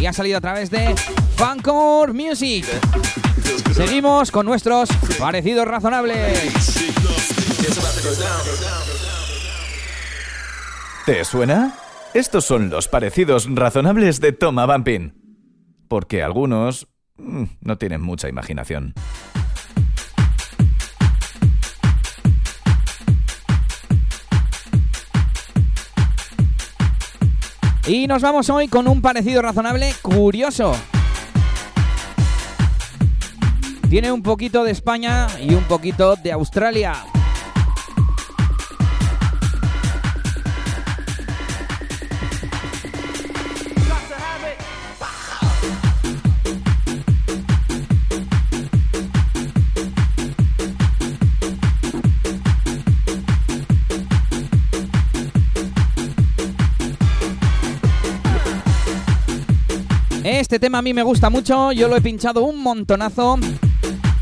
[0.00, 0.94] y ha salido a través de
[1.36, 2.64] Funcore Music.
[3.74, 6.74] Seguimos con nuestros parecidos razonables.
[11.04, 11.74] ¿Te suena?
[12.14, 15.23] Estos son los parecidos razonables de Toma Bumping.
[15.94, 16.88] Porque algunos
[17.18, 18.94] mm, no tienen mucha imaginación.
[27.86, 30.74] Y nos vamos hoy con un parecido razonable curioso.
[33.88, 37.13] Tiene un poquito de España y un poquito de Australia.
[60.44, 63.38] Este tema a mí me gusta mucho, yo lo he pinchado un montonazo,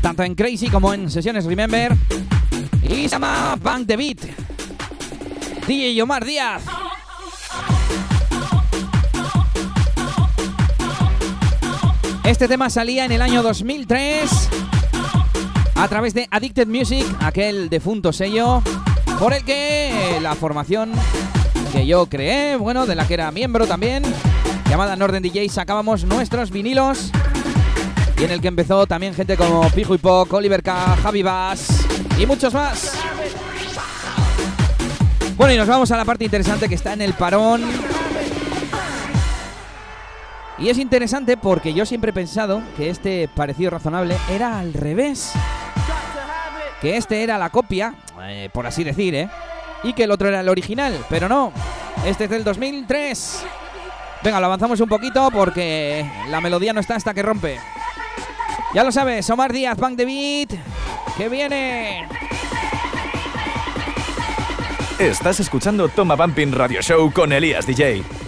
[0.01, 1.93] tanto en Crazy como en sesiones Remember.
[2.81, 4.19] Y se llama Bank the Beat.
[5.67, 6.63] DJ Omar Díaz.
[12.23, 14.49] Este tema salía en el año 2003
[15.75, 18.63] a través de Addicted Music, aquel defunto sello
[19.19, 20.93] por el que la formación
[21.73, 24.03] que yo creé, bueno, de la que era miembro también,
[24.73, 27.11] llamada Norden DJ, sacábamos nuestros vinilos
[28.17, 31.85] y en el que empezó también gente como Pijo y Poc, Oliver K, Javi Bass
[32.17, 32.91] y muchos más.
[35.37, 37.61] Bueno, y nos vamos a la parte interesante que está en el parón.
[40.57, 45.33] Y es interesante porque yo siempre he pensado que este parecido razonable era al revés.
[46.81, 47.93] Que este era la copia,
[48.23, 49.29] eh, por así decir, ¿eh?
[49.83, 51.53] Y que el otro era el original, pero no.
[52.07, 53.45] Este es del 2003.
[54.23, 57.59] Venga, lo avanzamos un poquito porque la melodía no está hasta que rompe.
[58.73, 60.59] Ya lo sabes, Omar Díaz, Bank de Beat.
[61.17, 62.07] Que viene.
[64.97, 68.22] Estás escuchando Toma Bumping Radio Show con Elías DJ.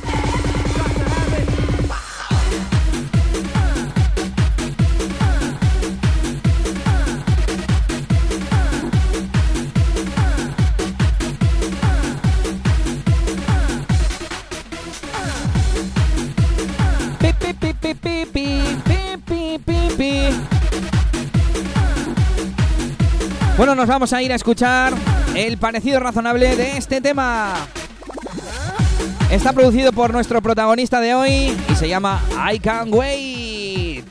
[23.66, 24.94] Bueno, nos vamos a ir a escuchar
[25.34, 27.56] el parecido razonable de este tema.
[29.32, 32.22] Está producido por nuestro protagonista de hoy y se llama
[32.54, 34.06] I Can't Wait.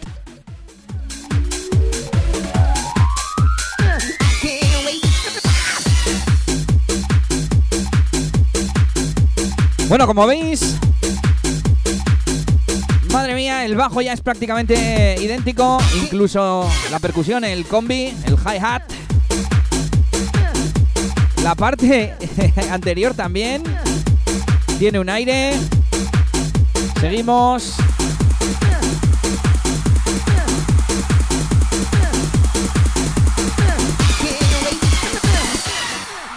[9.86, 10.80] Bueno, como veis,
[13.12, 18.82] Madre mía, el bajo ya es prácticamente idéntico, incluso la percusión, el combi, el hi-hat.
[21.44, 22.16] La parte
[22.70, 23.62] anterior también
[24.78, 25.52] tiene un aire.
[26.98, 27.76] Seguimos.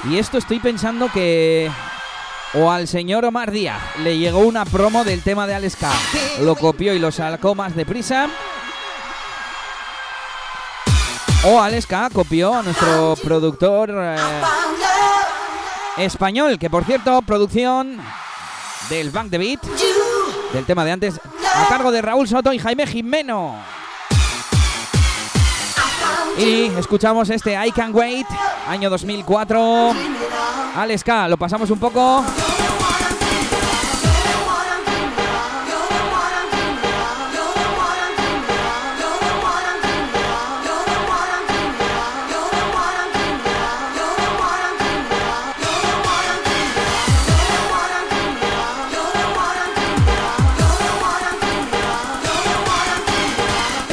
[0.10, 1.72] Y esto estoy pensando que
[2.54, 5.90] o al señor Omar Díaz le llegó una promo del tema de Alex K.
[6.42, 8.28] Lo copió y lo sacó más deprisa.
[11.46, 14.18] O Aleska copió a nuestro productor eh,
[15.98, 17.98] español, que por cierto, producción
[18.90, 19.64] del Bank de Beat,
[20.54, 21.20] del tema de antes,
[21.56, 23.56] a cargo de Raúl Soto y Jaime Jimeno.
[26.38, 28.28] Y escuchamos este I Can Wait,
[28.68, 29.94] año 2004.
[30.76, 32.24] Aleska, lo pasamos un poco.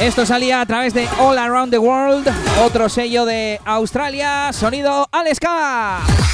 [0.05, 2.27] Esto salía a través de All Around the World,
[2.63, 6.24] otro sello de Australia, sonido Aleska.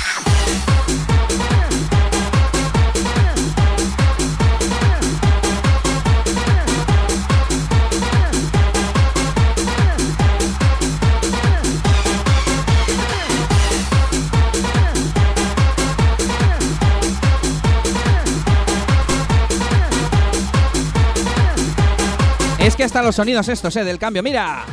[22.64, 24.66] Es que hasta los sonidos estos, eh, del cambio, mira.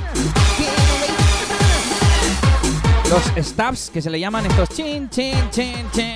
[3.08, 6.14] Los stabs que se le llaman estos chin, chin, chin, chin.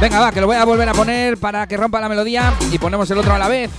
[0.00, 2.78] Venga, va, que lo voy a volver a poner para que rompa la melodía y
[2.78, 3.70] ponemos el otro a la vez.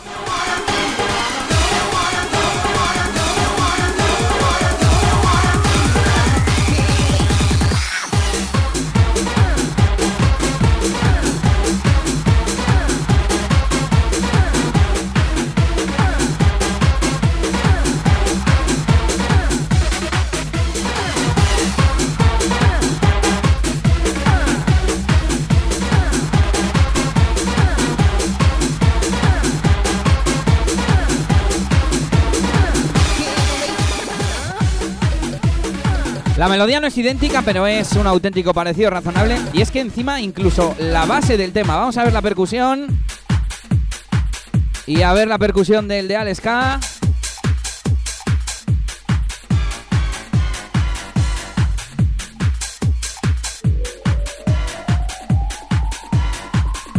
[36.44, 39.40] La melodía no es idéntica, pero es un auténtico parecido razonable.
[39.54, 41.78] Y es que encima incluso la base del tema.
[41.78, 43.02] Vamos a ver la percusión.
[44.86, 46.82] Y a ver la percusión del de Alex K.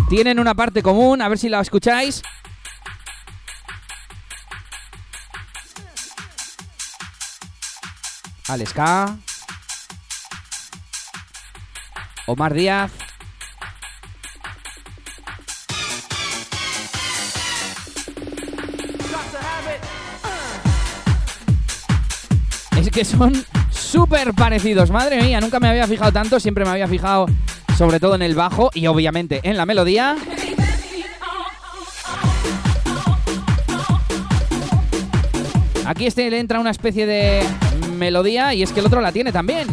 [0.08, 2.22] Tienen una parte común, a ver si la escucháis.
[8.48, 9.18] Alex K.
[12.26, 12.90] Omar Díaz.
[22.78, 23.32] Es que son
[23.70, 27.26] súper parecidos, madre mía, nunca me había fijado tanto, siempre me había fijado
[27.78, 30.16] sobre todo en el bajo y obviamente en la melodía.
[35.86, 37.42] Aquí este le entra una especie de
[37.96, 39.68] melodía y es que el otro la tiene también.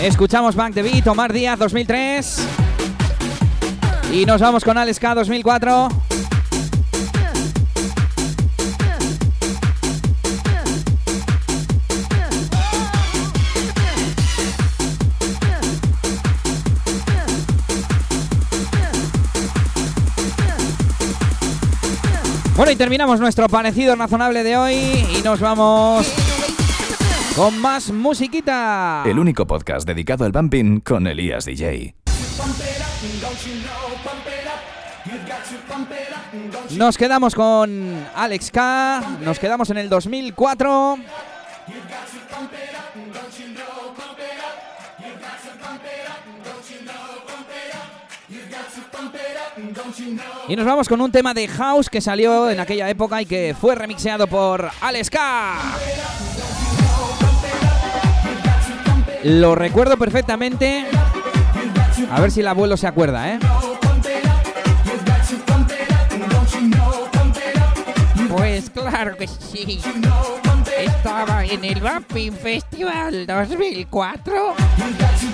[0.00, 2.46] Escuchamos Bank de Beat, Omar Díaz 2003.
[4.12, 5.88] Y nos vamos con Alex K 2004.
[22.56, 26.06] Bueno, y terminamos nuestro parecido razonable de hoy y nos vamos
[27.38, 29.04] con más musiquita.
[29.06, 31.94] El único podcast dedicado al bumping con Elías DJ.
[36.72, 40.98] Nos quedamos con Alex K, nos quedamos en el 2004.
[50.48, 53.54] Y nos vamos con un tema de house que salió en aquella época y que
[53.58, 55.56] fue remixeado por Alex K.
[59.24, 60.86] Lo recuerdo perfectamente.
[62.10, 63.38] A ver si el abuelo se acuerda, ¿eh?
[68.28, 69.80] Pues claro que sí.
[70.78, 74.54] Estaba en el Bumping Festival 2004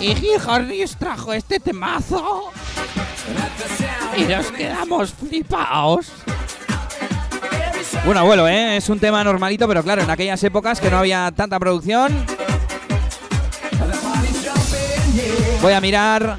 [0.00, 2.50] y Gijorris trajo este temazo
[4.16, 6.10] y nos quedamos flipaos.
[8.04, 8.78] Bueno, abuelo, ¿eh?
[8.78, 12.24] Es un tema normalito, pero claro, en aquellas épocas que no había tanta producción.
[15.64, 16.36] Voy a mirar.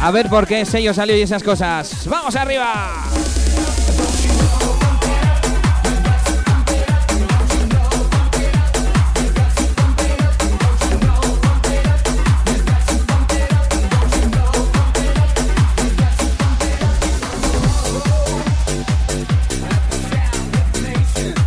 [0.00, 2.06] A ver por qué sello salió y esas cosas.
[2.08, 3.04] ¡Vamos arriba!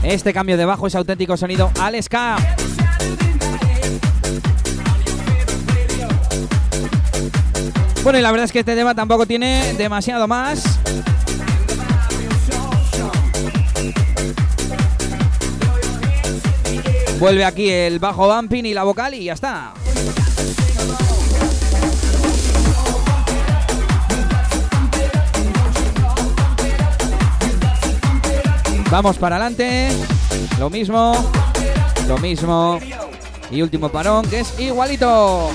[0.07, 2.37] Este cambio de bajo es auténtico sonido al ska.
[8.03, 10.79] Bueno, y la verdad es que este tema tampoco tiene demasiado más.
[17.19, 19.73] Vuelve aquí el bajo bumping y la vocal y ya está.
[28.89, 29.89] Vamos para adelante.
[30.59, 31.13] Lo mismo.
[32.07, 32.79] Lo mismo.
[33.51, 35.51] Y último parón que es igualito.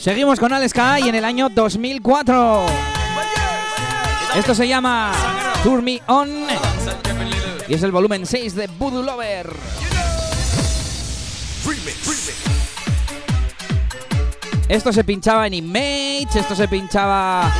[0.00, 2.64] Seguimos con Alex K en el año 2004.
[4.34, 5.12] Esto se llama
[5.62, 6.26] Tour Me On
[7.68, 9.52] y es el volumen 6 de Voodoo Lover.
[14.70, 17.52] Esto se pinchaba en Image, esto se pinchaba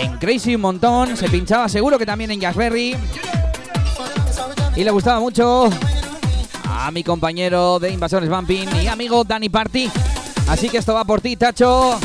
[0.00, 2.96] en Crazy un montón, se pinchaba seguro que también en Jazzberry.
[4.74, 5.68] Y le gustaba mucho
[6.64, 9.90] a mi compañero de Invasores Bumping y amigo Danny Party.
[10.48, 11.98] Así que esto va por ti, Tacho.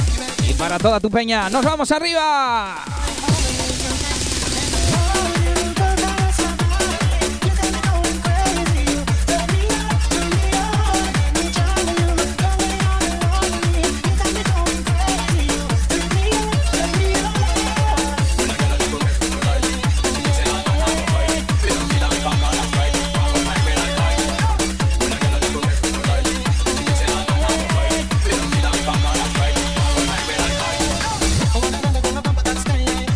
[0.49, 1.49] Y para toda tu peña.
[1.49, 2.90] ¡Nos vamos arriba!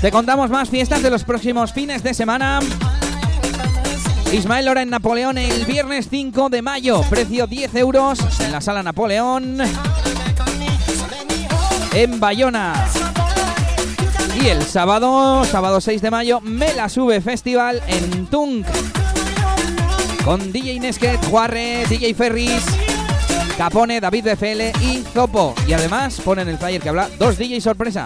[0.05, 2.59] Te contamos más fiestas de los próximos fines de semana.
[4.31, 8.83] Ismael Lora en Napoleón el viernes 5 de mayo, precio 10 euros en la sala
[8.83, 9.57] Napoleón.
[11.95, 12.85] En Bayona.
[14.39, 18.67] Y el sábado, sábado 6 de mayo, Me la Sube Festival en Tunk.
[20.23, 22.63] Con DJ Nesket, Juarre, DJ Ferris,
[23.57, 25.55] Capone, David BFL y Zopo.
[25.67, 28.05] Y además ponen el flyer que habla dos DJ sorpresa.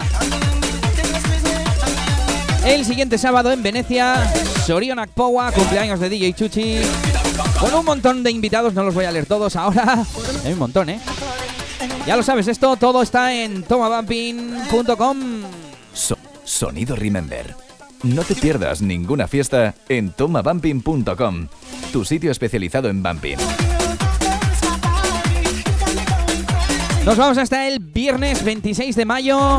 [2.64, 4.32] El siguiente sábado en Venecia,
[4.66, 6.76] Sorion Akpowa, cumpleaños de DJ Chuchi.
[7.58, 10.04] Con un montón de invitados, no los voy a leer todos ahora.
[10.44, 11.00] Hay un montón, ¿eh?
[12.06, 15.18] Ya lo sabes, esto todo está en tomabumping.com.
[15.94, 17.54] So- sonido Remember.
[18.02, 21.48] No te pierdas ninguna fiesta en tomabumping.com,
[21.92, 23.36] tu sitio especializado en bumping.
[27.04, 29.58] Nos vamos hasta el viernes 26 de mayo.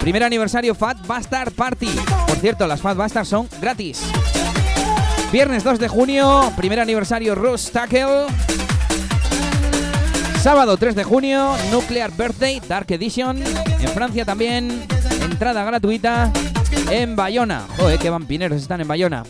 [0.00, 1.90] Primer aniversario Fat Bastard Party.
[2.26, 4.02] Por cierto, las Fat Bastard son gratis.
[5.32, 8.26] Viernes 2 de junio, primer aniversario Rose Tackle.
[10.40, 13.42] Sábado 3 de junio, Nuclear Birthday Dark Edition.
[13.42, 14.86] En Francia también,
[15.20, 16.32] entrada gratuita
[16.90, 17.66] en Bayona.
[17.76, 19.24] Joder, qué vampineros están en Bayona.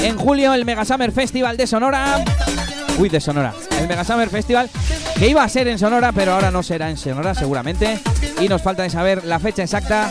[0.00, 2.24] En julio, el Mega Summer Festival de Sonora.
[2.98, 3.54] Uy, de Sonora.
[3.78, 4.68] El Mega Summer Festival
[5.18, 8.00] que iba a ser en Sonora, pero ahora no será en Sonora seguramente.
[8.40, 10.10] Y nos falta de saber la fecha exacta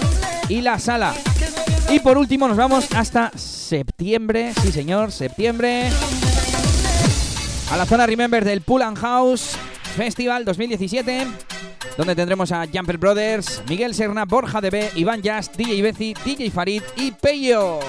[0.50, 1.14] y la sala.
[1.90, 5.90] Y por último nos vamos hasta septiembre, sí señor, septiembre.
[7.72, 9.56] A la zona Remember del Pool and House
[9.96, 11.28] Festival 2017.
[11.98, 16.82] Donde tendremos a Jumper Brothers, Miguel Serna, Borja DB, Iván Jazz, DJ Bezi, DJ Farid
[16.96, 17.80] y Peyo.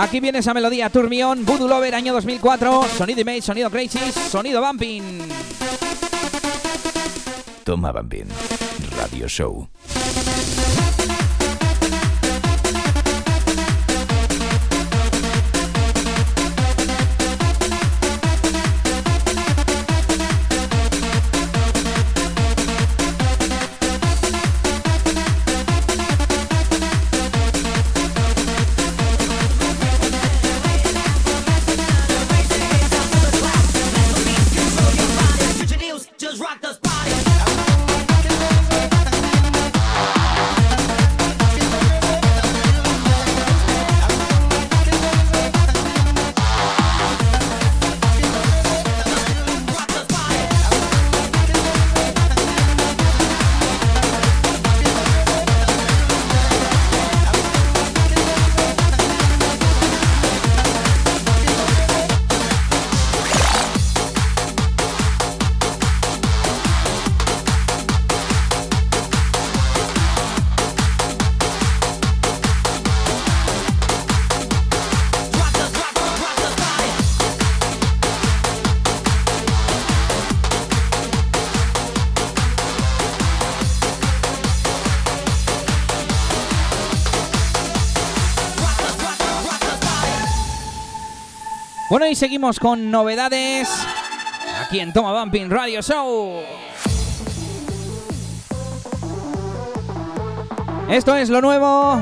[0.00, 5.28] Aquí viene esa melodía, Turmión, Voodoo Lover, año 2004, sonido Image, sonido Crazy, sonido Bumping.
[7.64, 8.28] Toma Bumping.
[8.96, 9.68] Radio Show.
[92.10, 93.68] Y seguimos con novedades
[94.62, 96.40] aquí en Toma Bumping Radio Show.
[100.88, 102.00] Esto es lo nuevo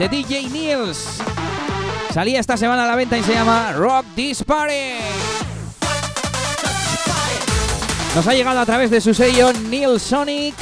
[0.00, 1.18] de DJ Niels.
[2.12, 4.94] Salía esta semana a la venta y se llama Rock This Party.
[8.16, 10.54] Nos ha llegado a través de su sello Neil Sonic.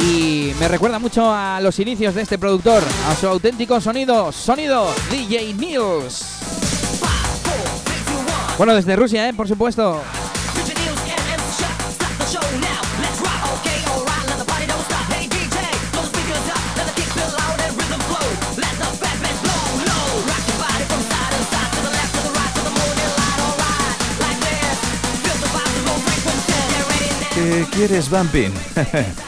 [0.00, 4.86] Y me recuerda mucho a los inicios de este productor, a su auténtico sonido, sonido
[5.10, 6.38] DJ Niels.
[8.56, 9.34] Bueno, desde Rusia, ¿eh?
[9.34, 10.02] por supuesto.
[27.34, 28.52] ¿Qué quieres, Bumping?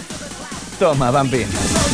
[0.80, 1.89] Toma, Bumping.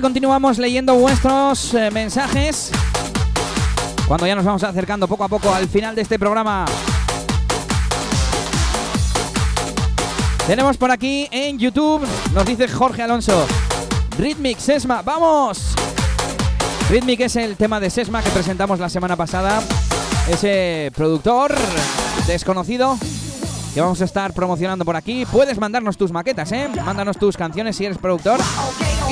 [0.00, 2.72] Continuamos leyendo vuestros eh, mensajes.
[4.08, 6.64] Cuando ya nos vamos acercando poco a poco al final de este programa.
[10.48, 13.46] Tenemos por aquí en YouTube, nos dice Jorge Alonso,
[14.18, 15.74] Rhythmic Sesma, ¡vamos!
[16.90, 19.62] Rhythmic es el tema de Sesma que presentamos la semana pasada.
[20.28, 21.54] Ese productor
[22.26, 22.98] desconocido
[23.72, 25.24] que vamos a estar promocionando por aquí.
[25.24, 26.68] Puedes mandarnos tus maquetas, ¿eh?
[26.84, 28.40] Mándanos tus canciones si eres productor.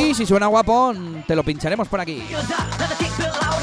[0.03, 0.93] Y si suena guapo,
[1.29, 2.23] te lo pincharemos por aquí.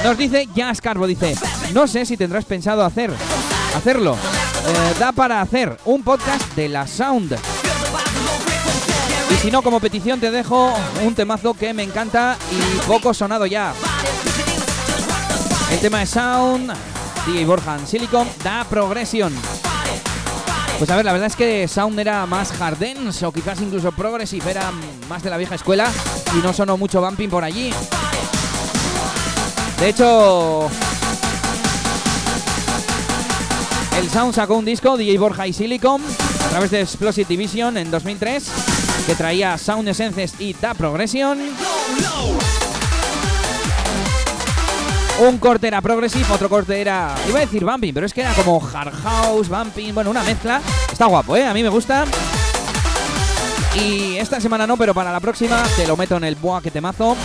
[0.03, 1.35] Nos dice Jazz Carbo, dice,
[1.73, 3.11] no sé si tendrás pensado hacer,
[3.75, 4.13] hacerlo.
[4.15, 7.37] Eh, da para hacer un podcast de la Sound.
[9.31, 10.73] Y si no, como petición te dejo
[11.03, 13.73] un temazo que me encanta y poco sonado ya.
[15.71, 16.73] El tema de Sound,
[17.27, 19.33] DJ Borja en Silicon, da progresión.
[20.77, 23.91] Pues a ver, la verdad es que Sound era más hard dance o quizás incluso
[23.91, 24.71] progressive, era
[25.09, 25.91] más de la vieja escuela
[26.37, 27.71] y no sonó mucho bumping por allí.
[29.79, 30.69] De hecho,
[33.97, 36.01] el Sound sacó un disco, DJ Borja y Silicon,
[36.45, 38.51] a través de Explosive Division en 2003,
[39.07, 41.39] que traía Sound Essences y Da Progression.
[45.21, 47.13] Un corte era progressive, otro corte era.
[47.27, 50.61] Iba a decir bumping, pero es que era como hard house, bumping, bueno, una mezcla.
[50.91, 51.45] Está guapo, ¿eh?
[51.45, 52.05] A mí me gusta.
[53.75, 56.71] Y esta semana no, pero para la próxima te lo meto en el boa que
[56.71, 57.15] temazo.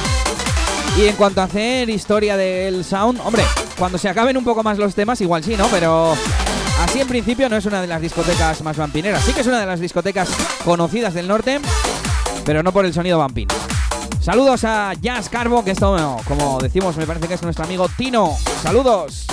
[0.96, 3.42] Y en cuanto a hacer historia del sound, hombre,
[3.78, 5.66] cuando se acaben un poco más los temas, igual sí, ¿no?
[5.68, 6.14] Pero
[6.80, 9.24] así en principio no es una de las discotecas más vampineras.
[9.24, 10.28] Sí que es una de las discotecas
[10.64, 11.60] conocidas del norte,
[12.44, 13.48] pero no por el sonido vampin.
[14.20, 18.36] Saludos a Jazz Carbo, que esto, como decimos, me parece que es nuestro amigo Tino.
[18.62, 19.26] Saludos.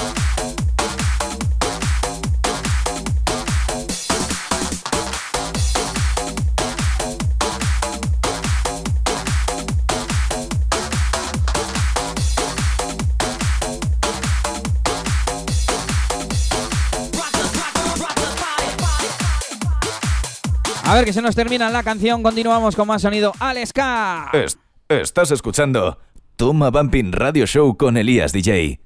[20.92, 24.30] A ver que se nos termina la canción, continuamos con más sonido Aleska.
[24.34, 24.58] Es-
[24.90, 25.98] estás escuchando
[26.36, 28.82] Toma Bumping Radio Show con Elías DJ.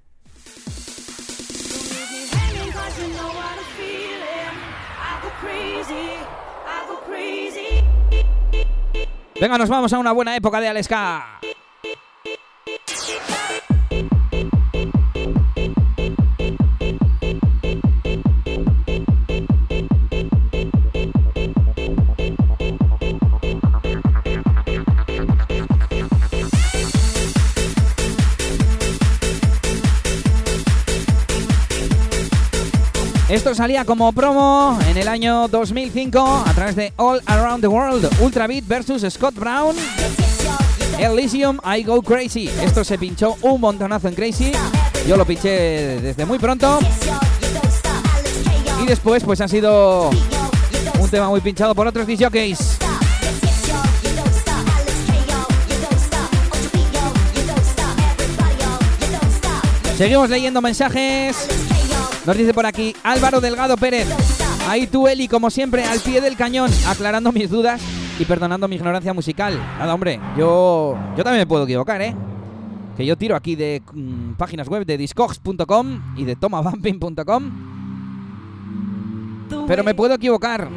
[9.40, 11.40] Venga, nos vamos a una buena época de Aleska.
[33.36, 38.10] Esto salía como promo en el año 2005 a través de All Around the World,
[38.22, 39.76] Ultra Beat versus Scott Brown.
[40.98, 42.50] Elysium, I Go Crazy.
[42.64, 44.54] Esto se pinchó un montonazo en Crazy.
[45.06, 46.80] Yo lo pinché desde muy pronto.
[48.82, 50.12] Y después, pues ha sido
[50.98, 52.78] un tema muy pinchado por otros DJs.
[59.98, 61.75] Seguimos leyendo mensajes.
[62.26, 64.08] Nos dice por aquí Álvaro Delgado Pérez.
[64.68, 67.82] Ahí tú, Eli, como siempre, al pie del cañón, aclarando mis dudas
[68.20, 69.60] y perdonando mi ignorancia musical.
[69.78, 72.16] Nada, hombre, yo, yo también me puedo equivocar, ¿eh?
[72.98, 77.52] Que yo tiro aquí de mm, páginas web de discogs.com y de tomabumping.com.
[79.68, 80.70] Pero me puedo equivocar.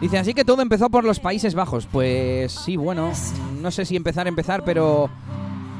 [0.00, 1.86] Dice, así que todo empezó por los Países Bajos.
[1.86, 3.12] Pues sí, bueno,
[3.60, 5.08] no sé si empezar, empezar, pero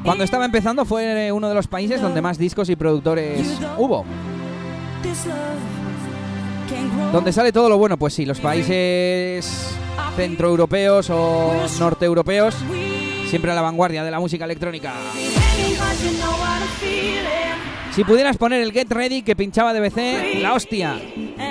[0.03, 4.05] cuando estaba empezando fue uno de los países donde más discos y productores hubo.
[7.13, 7.97] ¿Dónde sale todo lo bueno?
[7.97, 9.77] Pues sí, los países
[10.17, 12.57] centroeuropeos o norteeuropeos,
[13.29, 14.93] siempre a la vanguardia de la música electrónica.
[17.95, 20.99] Si pudieras poner el Get Ready que pinchaba DBC, la hostia.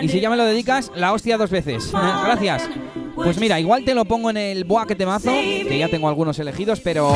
[0.01, 1.91] Y si ya me lo dedicas, la hostia dos veces.
[1.91, 2.67] Gracias.
[3.15, 6.09] Pues mira, igual te lo pongo en el Boa que te mazo, que ya tengo
[6.09, 7.13] algunos elegidos, pero.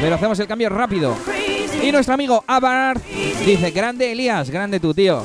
[0.00, 1.16] Pero hacemos el cambio rápido.
[1.82, 3.00] Y nuestro amigo Abar
[3.46, 5.24] dice: Grande Elías, grande tu tío.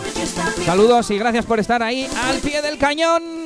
[0.66, 3.43] Saludos y gracias por estar ahí al pie del cañón.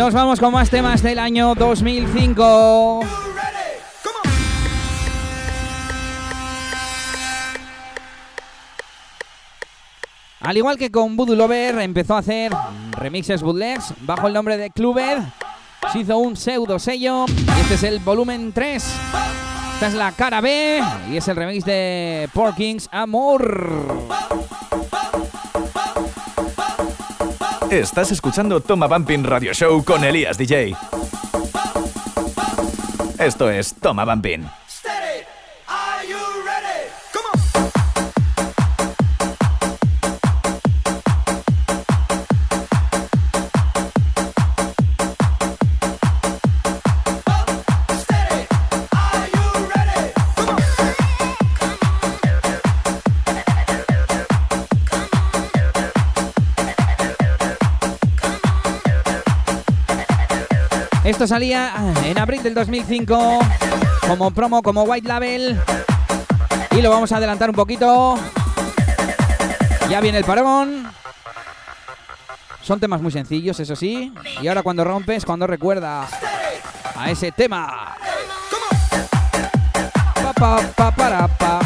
[0.00, 3.00] Nos vamos con más temas del año 2005.
[10.40, 12.50] Al igual que con Voodoo Lover, empezó a hacer
[12.92, 15.18] remixes bootlegs bajo el nombre de Clubed.
[15.92, 17.26] Se hizo un pseudo sello
[17.60, 18.82] este es el volumen 3.
[19.74, 24.08] Esta es la cara B y es el remix de Porkins Amor.
[27.70, 30.74] Estás escuchando Toma Bumping Radio Show con Elías DJ.
[33.16, 34.44] Esto es Toma Bumping.
[61.20, 61.74] Esto salía
[62.06, 63.40] en abril del 2005
[64.08, 65.60] como promo, como white label.
[66.70, 68.18] Y lo vamos a adelantar un poquito.
[69.90, 70.90] Ya viene el parón.
[72.62, 74.14] Son temas muy sencillos, eso sí.
[74.40, 76.08] Y ahora cuando rompes, cuando recuerda
[76.96, 77.94] a ese tema.
[80.14, 81.60] Pa pa pa para pa.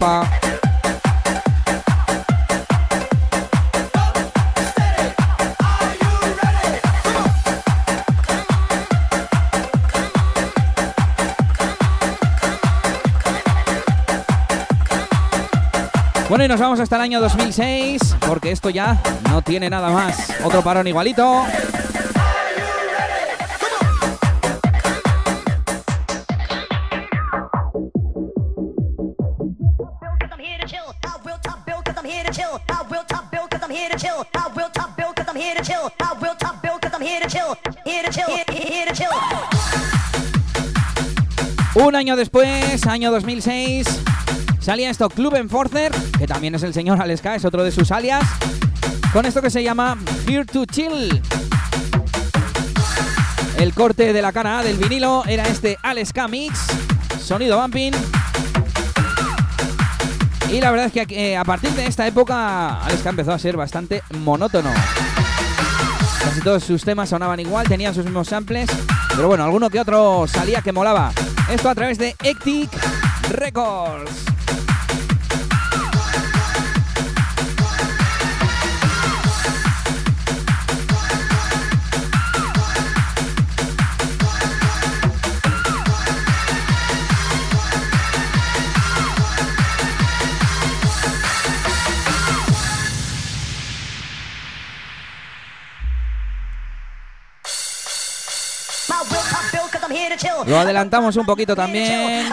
[0.00, 0.49] Pa.
[16.30, 20.32] Bueno, y nos vamos hasta el año 2006, porque esto ya no tiene nada más.
[20.44, 21.44] Otro parón igualito.
[41.74, 44.00] Un año después, año 2006,
[44.60, 48.22] Salía esto Club Enforcer, que también es el señor Aleska, es otro de sus alias,
[49.12, 49.96] con esto que se llama
[50.28, 51.22] Here to Chill.
[53.58, 56.60] El corte de la cara A del vinilo era este Aleska Mix,
[57.20, 57.92] sonido bumping.
[60.50, 63.56] Y la verdad es que eh, a partir de esta época Aleska empezó a ser
[63.56, 64.72] bastante monótono.
[66.22, 68.68] Casi todos sus temas sonaban igual, tenían sus mismos samples,
[69.16, 71.12] pero bueno, alguno que otro salía que molaba.
[71.50, 72.70] Esto a través de Ectic
[73.30, 74.29] Records.
[100.50, 102.28] Lo adelantamos un poquito también.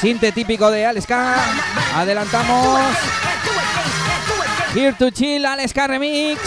[0.00, 1.36] Sinte típico de Aleska.
[1.94, 2.80] Adelantamos.
[4.74, 6.40] Here to Chill, Aleska Remix.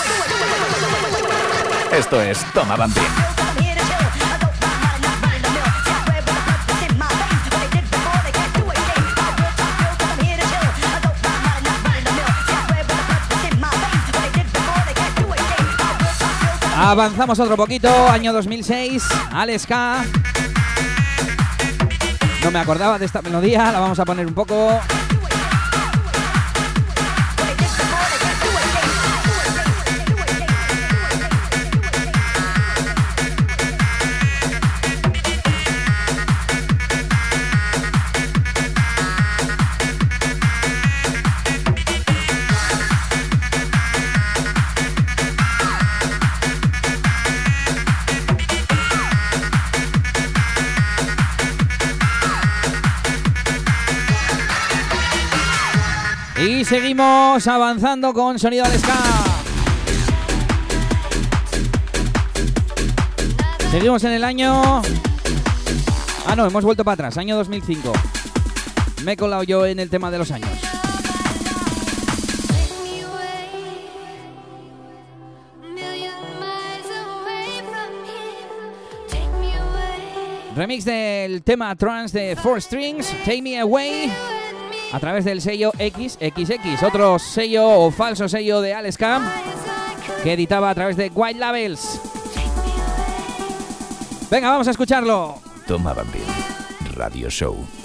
[1.93, 3.34] Esto es Toma Vampin.
[16.77, 20.03] Avanzamos otro poquito, año 2006, Aleska.
[22.43, 24.79] No me acordaba de esta melodía, la vamos a poner un poco.
[56.65, 58.97] Seguimos avanzando con sonido al ska.
[63.69, 64.81] Seguimos en el año.
[66.25, 67.93] Ah, no, hemos vuelto para atrás, año 2005.
[69.03, 70.49] Me he colado yo en el tema de los años.
[80.55, 84.09] Remix del tema trance de Four Strings, Take Me Away,
[84.95, 89.27] a través del sello XXX, otro sello o falso sello de Alex Camp
[90.23, 91.99] que editaba a través de White Labels.
[94.31, 95.41] Venga, vamos a escucharlo.
[95.67, 96.23] Toma Vampin.
[96.95, 97.84] Radio Show.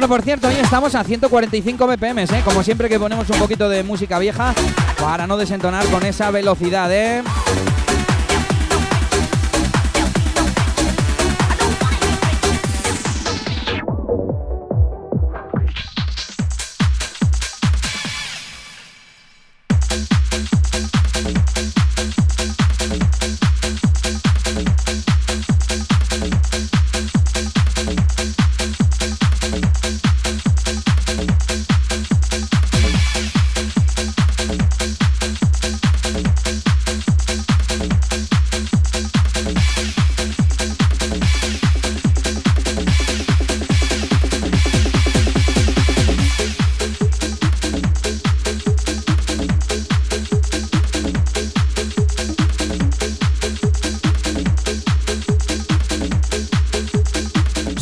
[0.00, 2.40] Bueno, por cierto, hoy estamos a 145 BPM, ¿eh?
[2.42, 4.54] Como siempre que ponemos un poquito de música vieja
[4.98, 7.22] para no desentonar con esa velocidad, ¿eh?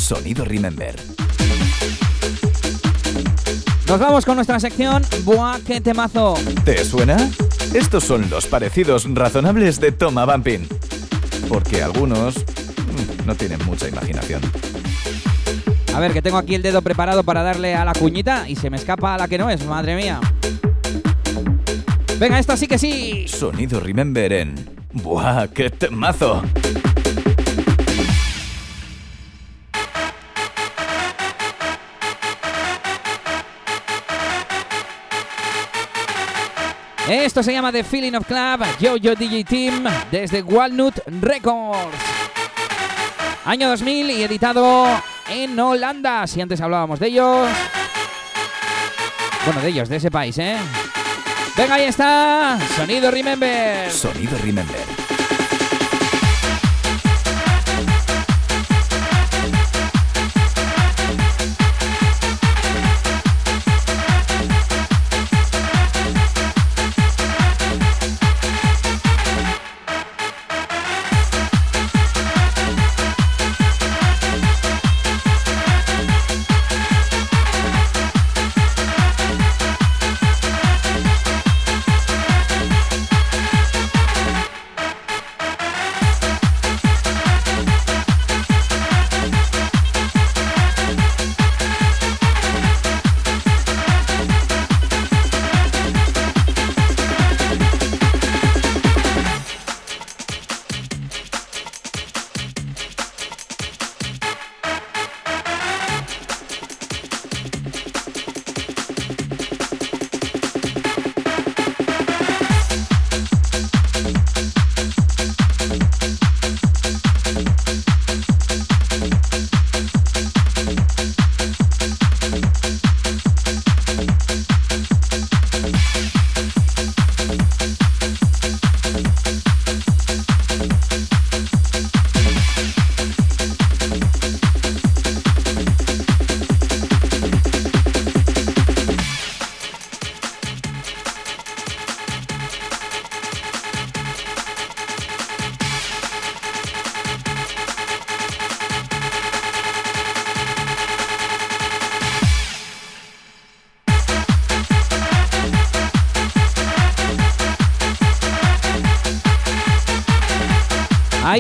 [0.09, 0.97] Sonido Remember.
[3.86, 6.32] Nos vamos con nuestra sección Buah, qué temazo.
[6.64, 7.28] ¿Te suena?
[7.74, 10.66] Estos son los parecidos razonables de Toma Vampin.
[11.47, 14.40] Porque algunos mm, no tienen mucha imaginación.
[15.94, 18.70] A ver, que tengo aquí el dedo preparado para darle a la cuñita y se
[18.70, 20.20] me escapa a la que no es, madre mía.
[22.18, 23.26] Venga, esta sí que sí.
[23.28, 24.55] Sonido Remember en.
[24.90, 26.43] ¡Buah, qué temazo!
[37.09, 41.97] Esto se llama The Feeling of Club, Yo-Yo DJ Team, desde Walnut Records.
[43.47, 44.86] Año 2000 y editado
[45.30, 47.48] en Holanda, si antes hablábamos de ellos.
[49.47, 50.59] Bueno, de ellos, de ese país, ¿eh?
[51.56, 52.59] Venga, ahí está.
[52.76, 53.90] Sonido Remember.
[53.90, 54.98] Sonido Remember.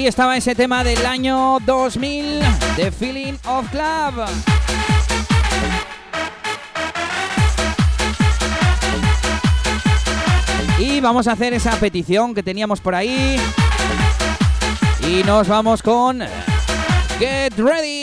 [0.08, 2.40] Estaba ese tema del año 2000,
[2.76, 4.24] The Feeling of Club.
[10.78, 13.38] Y vamos a hacer esa petición que teníamos por ahí.
[15.06, 16.20] Y nos vamos con
[17.18, 17.97] Get Ready.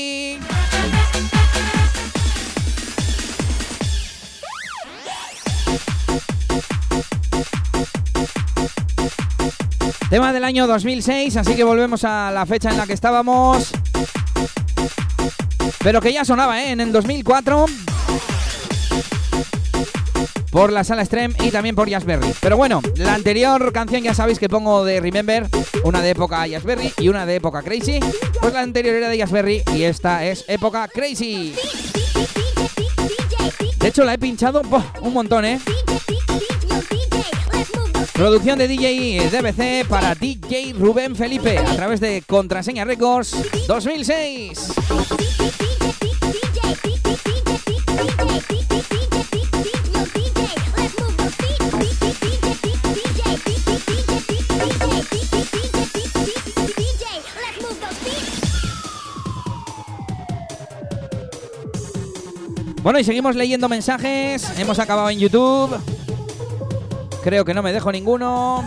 [10.16, 13.70] Tema del año 2006, así que volvemos a la fecha en la que estábamos.
[15.84, 16.72] Pero que ya sonaba ¿eh?
[16.72, 17.66] en el 2004
[20.52, 22.34] por la sala Stream y también por Jazzberry.
[22.40, 25.50] Pero bueno, la anterior canción ya sabéis que pongo de Remember,
[25.84, 28.00] una de época Jazzberry y una de época Crazy.
[28.40, 31.54] Pues la anterior era de Jazzberry y esta es época Crazy.
[33.80, 34.62] De hecho la he pinchado
[35.02, 35.60] un montón, ¿eh?
[38.16, 43.36] Producción de DJ DBC para DJ Rubén Felipe a través de Contraseña Records
[43.68, 44.72] 2006.
[62.82, 64.58] Bueno, y seguimos leyendo mensajes.
[64.58, 65.76] Hemos acabado en YouTube.
[67.26, 68.64] Creo que no me dejo ninguno.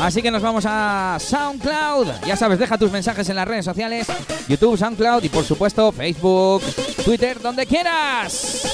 [0.00, 2.08] Así que nos vamos a SoundCloud.
[2.26, 4.08] Ya sabes, deja tus mensajes en las redes sociales,
[4.48, 6.60] YouTube, SoundCloud y por supuesto Facebook,
[7.04, 8.66] Twitter, donde quieras.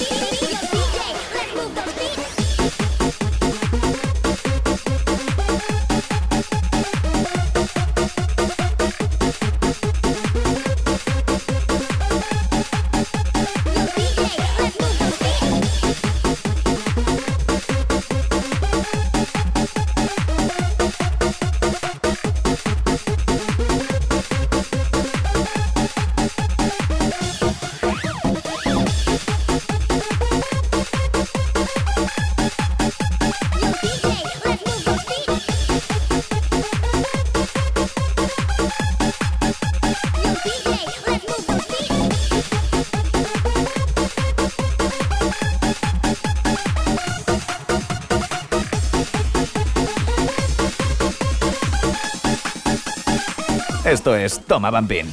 [54.03, 55.09] Esto es Toma Bambín.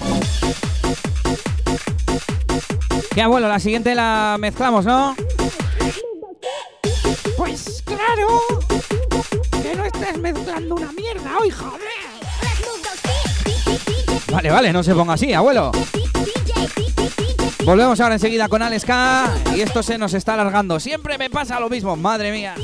[3.13, 5.15] Que abuelo, la siguiente la mezclamos, ¿no?
[7.37, 8.41] Pues claro.
[9.61, 11.81] Que no estés mezclando una mierda hoy, joder.
[14.31, 15.71] Vale, vale, no se ponga así, abuelo.
[17.63, 19.35] Volvemos ahora enseguida con Alex K.
[19.55, 20.79] Y esto se nos está alargando.
[20.79, 22.55] Siempre me pasa lo mismo, madre mía.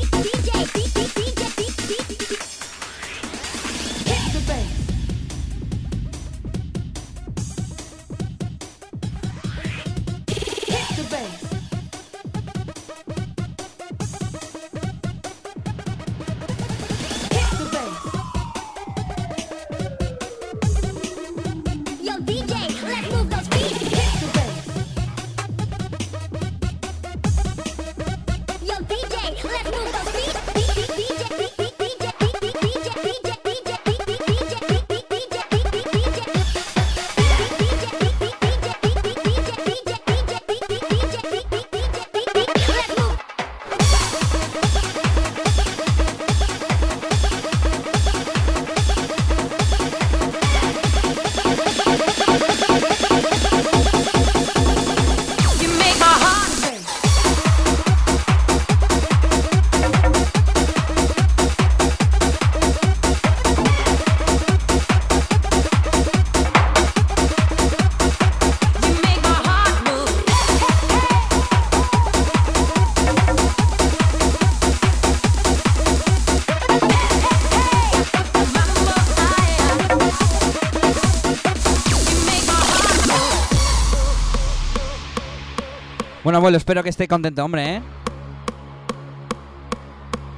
[86.45, 87.81] Abuelo, espero que esté contento, hombre, ¿eh?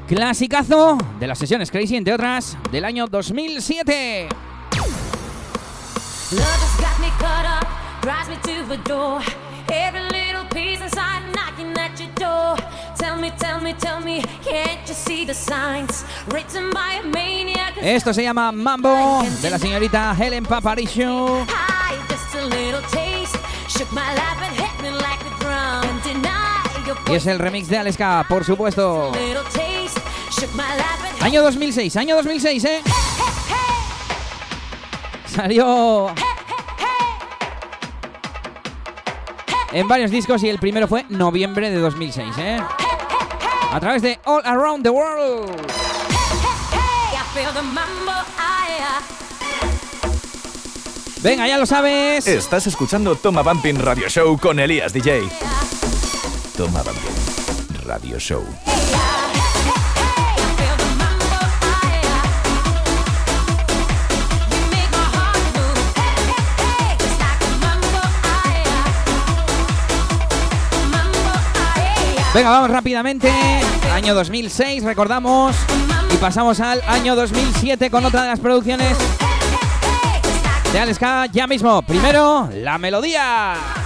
[0.08, 4.30] Clasicazo de las sesiones Crazy, entre otras, del año 2007.
[17.82, 21.46] Esto se llama Mambo de la señorita Helen Paparizou.
[27.10, 29.12] Y es el remix de Aleska, por supuesto.
[31.22, 32.82] Año 2006, año 2006, ¿eh?
[35.26, 36.14] Salió
[39.72, 42.60] en varios discos y el primero fue noviembre de 2006, ¿eh?
[43.72, 45.68] A través de All Around the World.
[51.22, 52.28] Venga, ya lo sabes.
[52.28, 55.28] Estás escuchando Toma Bumping Radio Show con Elías DJ.
[56.58, 58.44] Toma Bumping Radio Show.
[72.34, 73.32] Venga, vamos rápidamente.
[73.94, 75.56] Año 2006, recordamos.
[76.12, 78.98] Y pasamos al año 2007 con otra de las producciones
[80.74, 81.84] de Aleska ya mismo.
[81.84, 83.77] Primero, la melodía.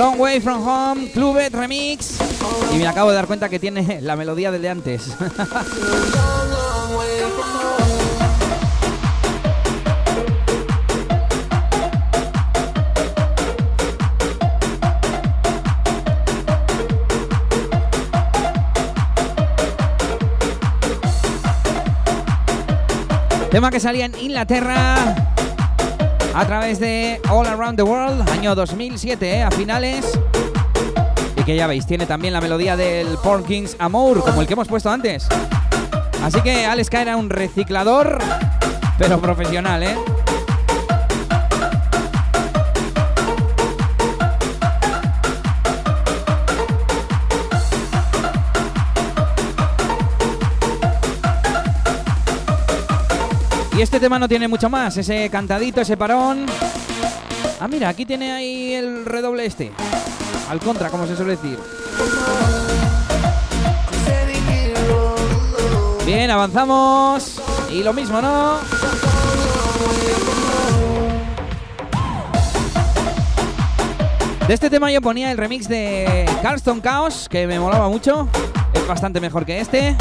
[0.00, 2.16] Long Way From Home, Clubet Remix.
[2.72, 5.14] Y me acabo de dar cuenta que tiene la melodía del de antes.
[23.50, 25.30] Tema que salía en Inglaterra
[26.34, 29.42] a través de All Around the World, año 2007, ¿eh?
[29.42, 30.18] a finales.
[31.36, 34.68] Y que ya veis, tiene también la melodía del Porkins Amour, como el que hemos
[34.68, 35.26] puesto antes.
[36.22, 38.18] Así que Alex K era un reciclador,
[38.98, 39.96] pero profesional, ¿eh?
[53.80, 56.44] Y este tema no tiene mucho más, ese cantadito, ese parón.
[57.58, 59.72] Ah, mira, aquí tiene ahí el redoble este.
[60.50, 61.58] Al contra, como se suele decir.
[66.04, 67.40] Bien, avanzamos.
[67.72, 68.58] Y lo mismo, ¿no?
[74.46, 78.28] De este tema yo ponía el remix de Carlston Chaos, que me molaba mucho.
[78.74, 79.96] Es bastante mejor que este.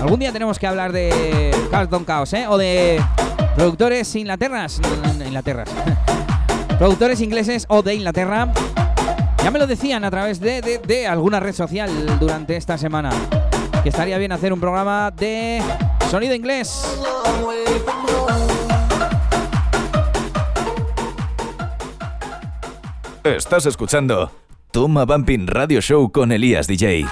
[0.00, 2.46] Algún día tenemos que hablar de Carlton Chaos, ¿eh?
[2.48, 3.02] O de
[3.54, 4.80] productores Inglaterras.
[5.24, 5.68] Inglaterras.
[6.78, 8.52] productores ingleses o de Inglaterra.
[9.42, 13.10] Ya me lo decían a través de, de, de alguna red social durante esta semana.
[13.82, 15.62] Que estaría bien hacer un programa de
[16.10, 16.84] sonido inglés.
[23.24, 24.30] Estás escuchando
[24.70, 27.06] Toma Bumping Radio Show con Elías DJ.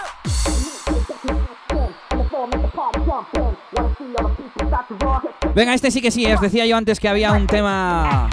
[5.55, 8.29] Venga, este sí que sí, os decía yo antes que había un tema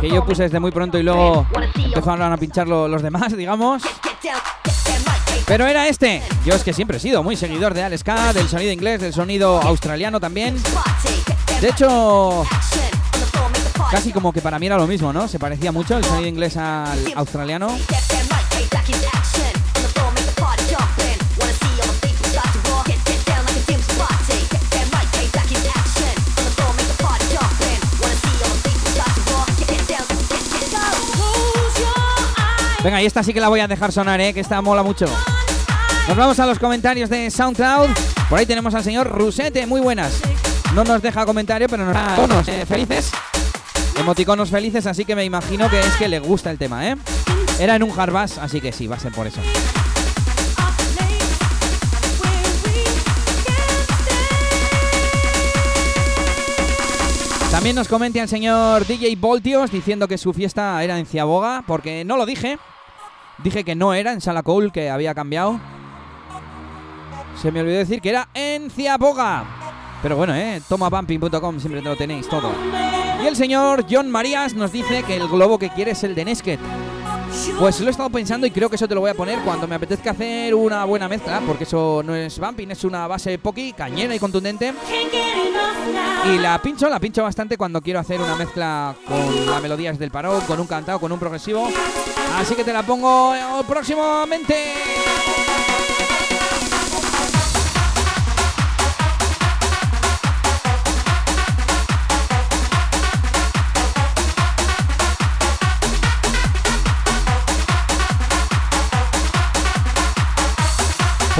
[0.00, 1.46] que yo puse desde muy pronto y luego
[1.76, 3.82] empezaron a pincharlo los demás, digamos.
[5.46, 6.22] Pero era este.
[6.44, 9.12] Yo es que siempre he sido muy seguidor de Alex K, del sonido inglés, del
[9.12, 10.56] sonido australiano también.
[11.60, 12.44] De hecho,
[13.90, 15.26] casi como que para mí era lo mismo, ¿no?
[15.26, 17.76] Se parecía mucho el sonido inglés al australiano.
[32.82, 34.32] Venga, y esta sí que la voy a dejar sonar, ¿eh?
[34.32, 35.04] Que esta mola mucho.
[36.08, 37.90] Nos vamos a los comentarios de SoundCloud.
[38.28, 40.14] Por ahí tenemos al señor Rusete, muy buenas.
[40.74, 43.10] No nos deja comentario, pero nos da tonos eh, felices.
[43.98, 46.96] Emoticonos felices, así que me imagino que es que le gusta el tema, ¿eh?
[47.58, 49.40] Era en un hardbass, así que sí, va a ser por eso.
[57.60, 62.06] También nos comenta el señor DJ Voltios diciendo que su fiesta era en Ciaboga, porque
[62.06, 62.58] no lo dije.
[63.44, 65.60] Dije que no era en Sala Cole, que había cambiado.
[67.36, 69.44] Se me olvidó decir que era en Ciaboga.
[70.00, 72.50] Pero bueno, eh, tomabumping.com siempre lo tenéis todo.
[73.22, 76.24] Y el señor John Marías nos dice que el globo que quiere es el de
[76.24, 76.60] Nesket.
[77.58, 79.68] Pues lo he estado pensando y creo que eso te lo voy a poner cuando
[79.68, 83.72] me apetezca hacer una buena mezcla, porque eso no es bumping, es una base poki,
[83.72, 84.72] cañera y contundente.
[86.32, 90.10] Y la pincho, la pincho bastante cuando quiero hacer una mezcla con las melodías del
[90.10, 91.68] parón, con un cantado, con un progresivo.
[92.36, 93.34] Así que te la pongo
[93.66, 94.74] próximamente.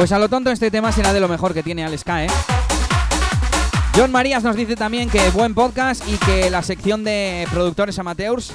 [0.00, 2.28] Pues a lo tonto este tema será de lo mejor que tiene Aleska, ¿eh?
[3.94, 8.50] John Marías nos dice también que buen podcast y que la sección de productores amateurs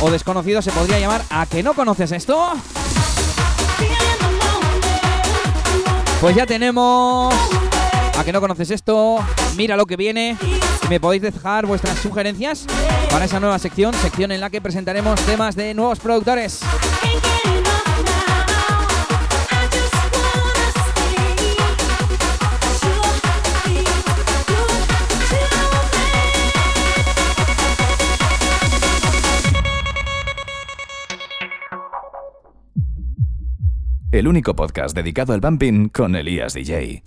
[0.00, 2.52] o desconocidos se podría llamar ¿A que no conoces esto?
[6.20, 7.34] Pues ya tenemos
[8.16, 9.18] ¿A que no conoces esto?
[9.56, 10.38] Mira lo que viene.
[10.88, 12.64] Me podéis dejar vuestras sugerencias
[13.10, 16.60] para esa nueva sección, sección en la que presentaremos temas de nuevos productores.
[34.14, 37.02] El único podcast dedicado al bumping con Elías DJ.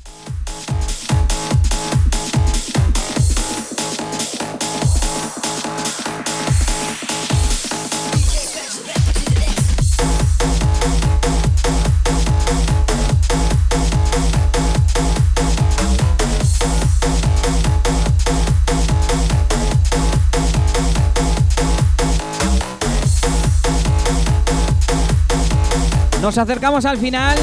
[26.28, 27.38] Nos acercamos al final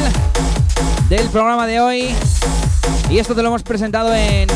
[1.09, 2.15] del programa de hoy.
[3.09, 4.47] Y esto te lo hemos presentado en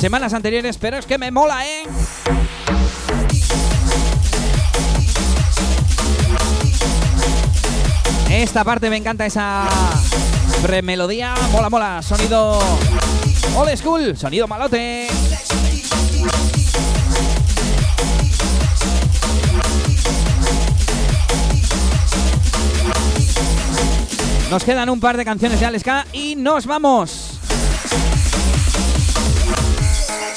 [0.00, 1.84] semanas anteriores, pero es que me mola, ¿eh?
[8.30, 9.64] Esta parte me encanta esa
[10.82, 11.32] melodía.
[11.52, 12.02] Mola, mola.
[12.02, 12.58] Sonido
[13.54, 14.16] old school.
[14.16, 15.06] Sonido malote.
[24.50, 27.38] Nos quedan un par de canciones de Aleska y nos vamos.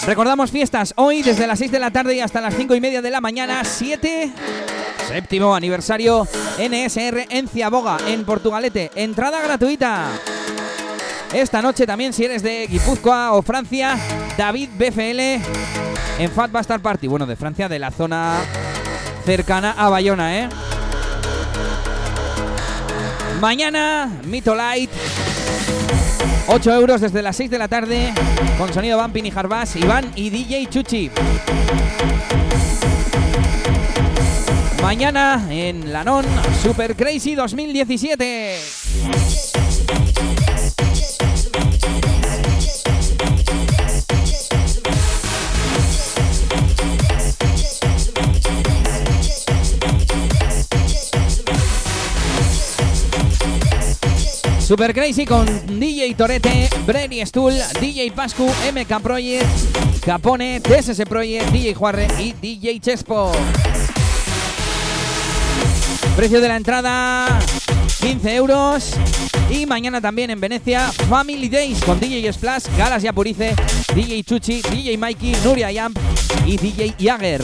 [0.05, 3.01] Recordamos fiestas hoy desde las 6 de la tarde y hasta las 5 y media
[3.01, 4.31] de la mañana, 7,
[5.07, 6.27] séptimo aniversario
[6.59, 8.91] NSR en Ciaboga, en Portugalete.
[8.93, 10.05] Entrada gratuita.
[11.33, 13.97] Esta noche también, si eres de Guipúzcoa o Francia,
[14.37, 15.19] David BFL
[16.19, 17.07] en Fat Bastard Party.
[17.07, 18.41] Bueno, de Francia, de la zona
[19.25, 20.49] cercana a Bayona, ¿eh?
[23.43, 24.89] Mañana, Mito Light.
[26.47, 28.13] 8 euros desde las 6 de la tarde
[28.57, 31.11] con sonido Bumping y Harbas, Iván y DJ Chuchi.
[34.81, 36.23] Mañana en Lanon
[36.63, 38.59] Super Crazy 2017.
[54.65, 59.45] Super Crazy con DJ Torete, Brenny Stull, DJ Pascu, MK Project,
[60.05, 63.33] Capone, TSS Project, DJ Juarre y DJ Chespo.
[66.15, 67.39] Precio de la entrada
[67.99, 68.93] 15 euros.
[69.49, 73.55] Y mañana también en Venecia, Family Days con DJ Splash, Galas Yapurice,
[73.93, 75.99] DJ Chuchi, DJ Mikey, Nuria Yamp
[76.45, 77.43] y DJ Jagger.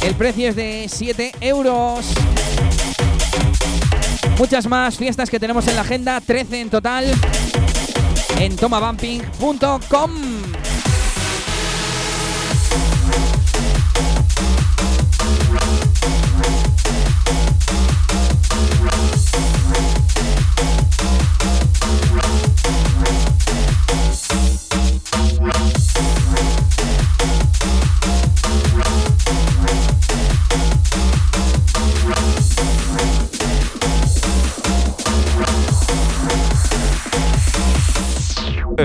[0.00, 2.06] El precio es de 7 euros.
[4.38, 7.04] Muchas más fiestas que tenemos en la agenda, 13 en total,
[8.38, 10.43] en tomabumping.com.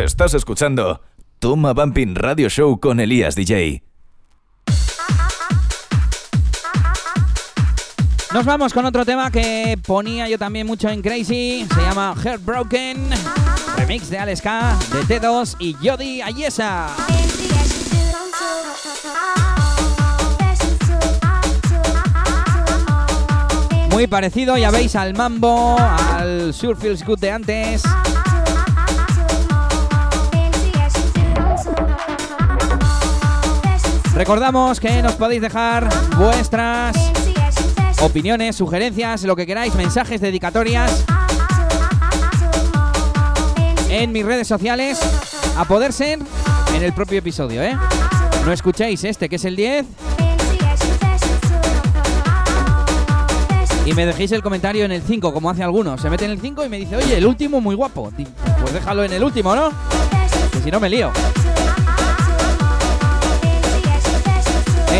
[0.03, 1.01] Estás escuchando
[1.39, 3.84] Toma Bumping Radio Show con Elías DJ.
[8.34, 11.67] Nos vamos con otro tema que ponía yo también mucho en Crazy.
[11.73, 13.09] Se llama Heartbroken.
[13.76, 16.95] Remix de Alex K, de T2 y Jody Ayesa.
[23.91, 27.84] Muy parecido, ya veis, al Mambo, al Sure Feels Good de antes.
[34.19, 35.87] Recordamos que nos podéis dejar
[36.17, 36.93] vuestras
[38.01, 41.05] opiniones, sugerencias, lo que queráis, mensajes, dedicatorias
[43.89, 44.99] en mis redes sociales,
[45.55, 46.19] a poder ser
[46.75, 47.77] en el propio episodio, ¿eh?
[48.43, 49.85] No escuchéis este, que es el 10.
[53.85, 56.01] Y me dejéis el comentario en el 5, como hace algunos.
[56.01, 58.11] Se mete en el 5 y me dice, oye, el último muy guapo.
[58.59, 59.71] Pues déjalo en el último, ¿no?
[60.51, 61.09] Que si no me lío.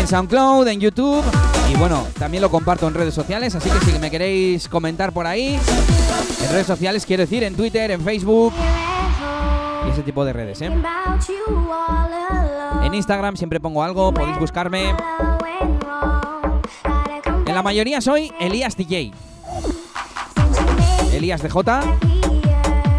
[0.00, 1.22] En SoundCloud, en YouTube
[1.70, 5.26] Y bueno, también lo comparto en redes sociales, así que si me queréis comentar por
[5.26, 5.60] ahí,
[6.42, 8.54] en redes sociales quiero decir, en Twitter, en Facebook
[9.86, 10.72] y ese tipo de redes, ¿eh?
[12.82, 14.94] En Instagram siempre pongo algo, podéis buscarme.
[17.46, 19.12] En la mayoría soy Elías DJ.
[21.12, 21.80] Elías DJ.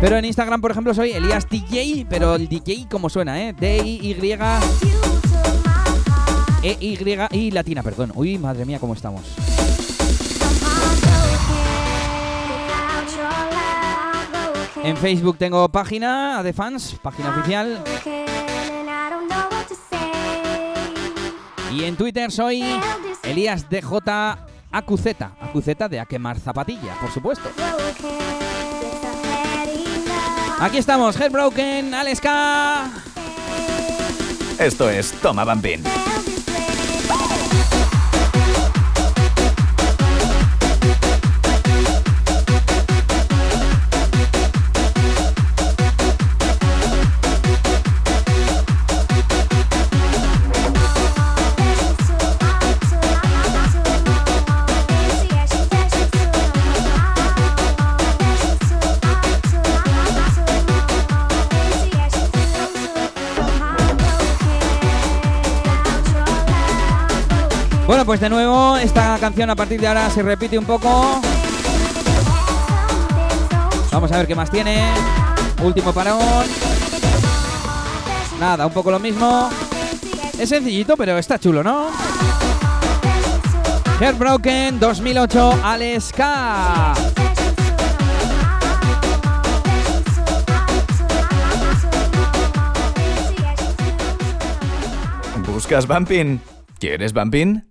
[0.02, 3.54] Pero en Instagram, por ejemplo, soy Elías DJ, pero el DJ como suena, ¿eh?
[3.54, 4.14] D-I-Y
[6.64, 8.12] E-Y y latina, perdón.
[8.16, 9.24] Uy, madre mía, cómo estamos.
[14.84, 17.84] En Facebook tengo página de fans, página oficial.
[21.72, 22.64] Y en Twitter soy
[23.24, 24.00] Elías DJ
[24.72, 25.06] AQZ.
[25.42, 27.50] AQZ de A quemar zapatilla, por supuesto.
[30.60, 32.90] Aquí estamos, Headbroken, Aleska.
[34.60, 35.84] Esto es Toma Bambín.
[68.06, 71.22] Pues de nuevo, esta canción a partir de ahora se repite un poco.
[73.92, 74.84] Vamos a ver qué más tiene.
[75.64, 76.20] Último parón.
[78.40, 79.50] Nada, un poco lo mismo.
[80.38, 81.90] Es sencillito, pero está chulo, ¿no?
[84.00, 86.94] Heartbroken 2008 Alex K.
[95.46, 96.42] ¿Buscas Bumping?
[96.80, 97.71] ¿Quieres Bumping?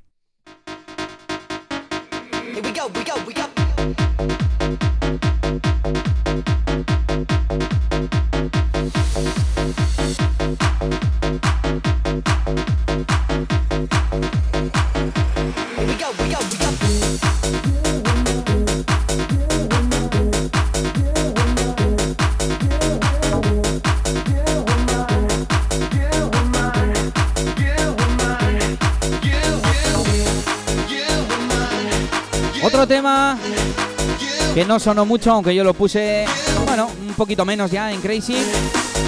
[34.61, 36.23] Que no sonó mucho, aunque yo lo puse,
[36.67, 38.35] bueno, un poquito menos ya en Crazy,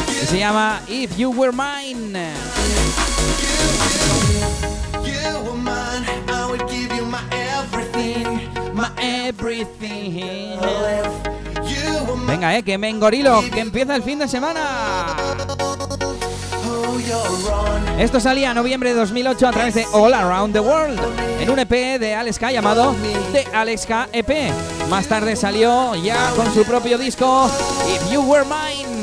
[0.08, 2.32] que se llama If You Were Mine.
[12.26, 15.16] Venga, eh, que me engorilo, que empieza el fin de semana.
[18.00, 21.00] Esto salía en noviembre de 2008 a través de All Around the World,
[21.40, 22.96] en un EP de Alex K llamado
[23.32, 24.52] The Alex K EP.
[24.90, 27.50] Más tarde salió ya con su propio disco
[27.94, 28.94] If You Were Mine.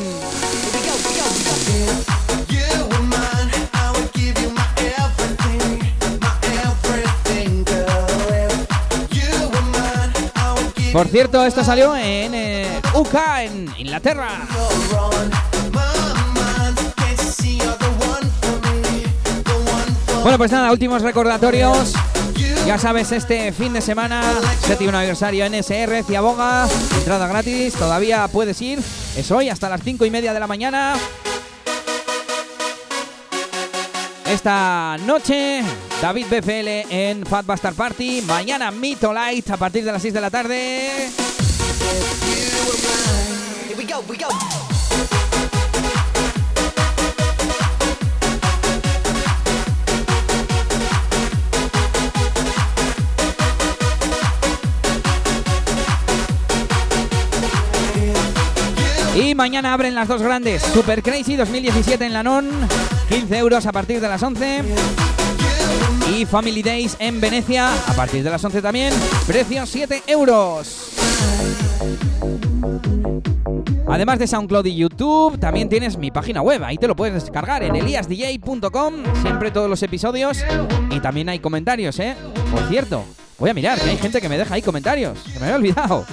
[10.92, 13.14] Por cierto, esto salió en eh, UK,
[13.44, 14.46] en Inglaterra.
[20.22, 21.94] Bueno, pues nada, últimos recordatorios.
[22.66, 24.22] Ya sabes, este fin de semana,
[24.60, 26.68] séptimo aniversario NSR, Ciaboga,
[26.98, 28.80] entrada gratis, todavía puedes ir.
[29.16, 30.94] Es hoy hasta las cinco y media de la mañana.
[34.30, 35.62] Esta noche,
[36.02, 38.22] David BFL en Fat Bastard Party.
[38.22, 41.10] Mañana, Mito Light a partir de las 6 de la tarde.
[59.40, 60.60] Mañana abren las dos grandes.
[60.60, 62.50] Super Crazy 2017 en Lanón.
[63.08, 64.62] 15 euros a partir de las 11.
[66.14, 68.92] Y Family Days en Venecia a partir de las 11 también.
[69.26, 70.90] Precio 7 euros.
[73.88, 76.62] Además de SoundCloud y YouTube, también tienes mi página web.
[76.62, 78.94] Ahí te lo puedes descargar en eliasdj.com.
[79.22, 80.44] Siempre todos los episodios.
[80.90, 82.14] Y también hay comentarios, ¿eh?
[82.50, 83.06] Por cierto,
[83.38, 85.18] voy a mirar que hay gente que me deja ahí comentarios.
[85.38, 86.04] Me había olvidado.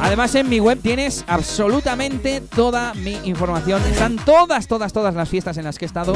[0.00, 3.82] Además en mi web tienes absolutamente toda mi información.
[3.90, 6.14] Están todas, todas, todas las fiestas en las que he estado.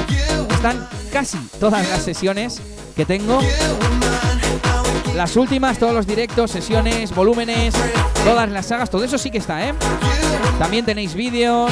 [0.51, 2.61] Están casi todas las sesiones
[2.94, 3.40] que tengo.
[5.15, 7.74] Las últimas, todos los directos, sesiones, volúmenes,
[8.24, 9.74] todas las sagas, todo eso sí que está, ¿eh?
[10.59, 11.70] También tenéis vídeos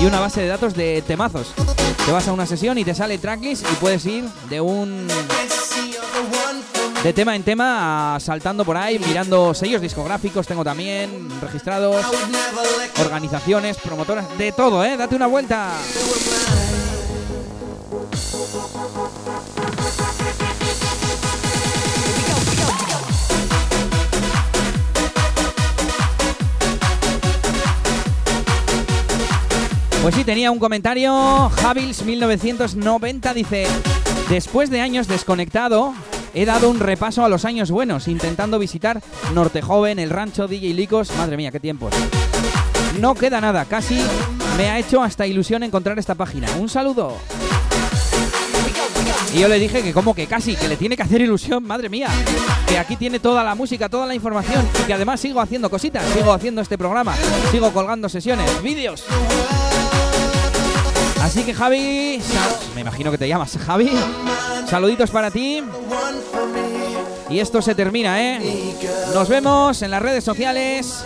[0.00, 1.54] y una base de datos de temazos.
[2.04, 5.08] Te vas a una sesión y te sale tracklist y puedes ir de un
[7.02, 12.04] de tema en tema saltando por ahí, mirando sellos discográficos, tengo también registrados,
[13.00, 14.96] organizaciones, promotoras, de todo, ¿eh?
[14.96, 15.72] Date una vuelta.
[30.02, 31.12] Pues sí, tenía un comentario.
[31.12, 33.68] Javils1990 dice:
[34.28, 35.94] Después de años desconectado,
[36.34, 39.00] he dado un repaso a los años buenos, intentando visitar
[39.34, 41.14] Norte Joven, el rancho DJ Licos.
[41.16, 41.94] Madre mía, qué tiempos.
[43.00, 43.98] No queda nada, casi
[44.56, 46.48] me ha hecho hasta ilusión encontrar esta página.
[46.58, 47.16] Un saludo.
[49.34, 51.88] Y yo le dije que como que casi, que le tiene que hacer ilusión, madre
[51.88, 52.08] mía.
[52.68, 56.04] Que aquí tiene toda la música, toda la información y que además sigo haciendo cositas,
[56.12, 57.14] sigo haciendo este programa,
[57.50, 59.04] sigo colgando sesiones, vídeos.
[61.22, 62.20] Así que Javi,
[62.74, 63.92] me imagino que te llamas Javi.
[64.68, 65.62] Saluditos para ti.
[67.30, 68.74] Y esto se termina, ¿eh?
[69.14, 71.04] Nos vemos en las redes sociales.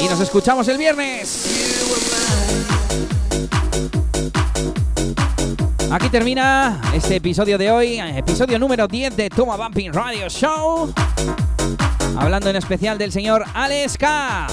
[0.00, 2.63] Y nos escuchamos el viernes.
[5.94, 10.92] Aquí termina este episodio de hoy, episodio número 10 de Toma Bumping Radio Show.
[12.18, 14.48] Hablando en especial del señor Alex K.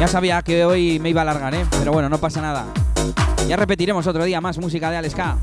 [0.00, 1.66] Ya sabía que hoy me iba a alargar, ¿eh?
[1.78, 2.64] Pero bueno, no pasa nada.
[3.46, 5.36] Ya repetiremos otro día más música de Alex K.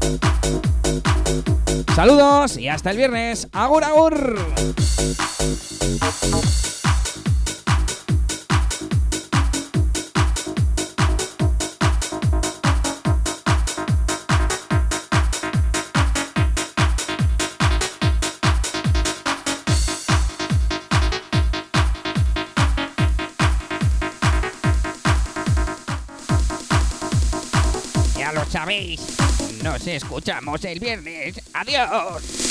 [1.95, 3.47] Saludos y hasta el viernes.
[3.51, 4.39] Agur, agur.
[29.63, 31.41] Nos escuchamos el viernes.
[31.53, 32.50] Adiós.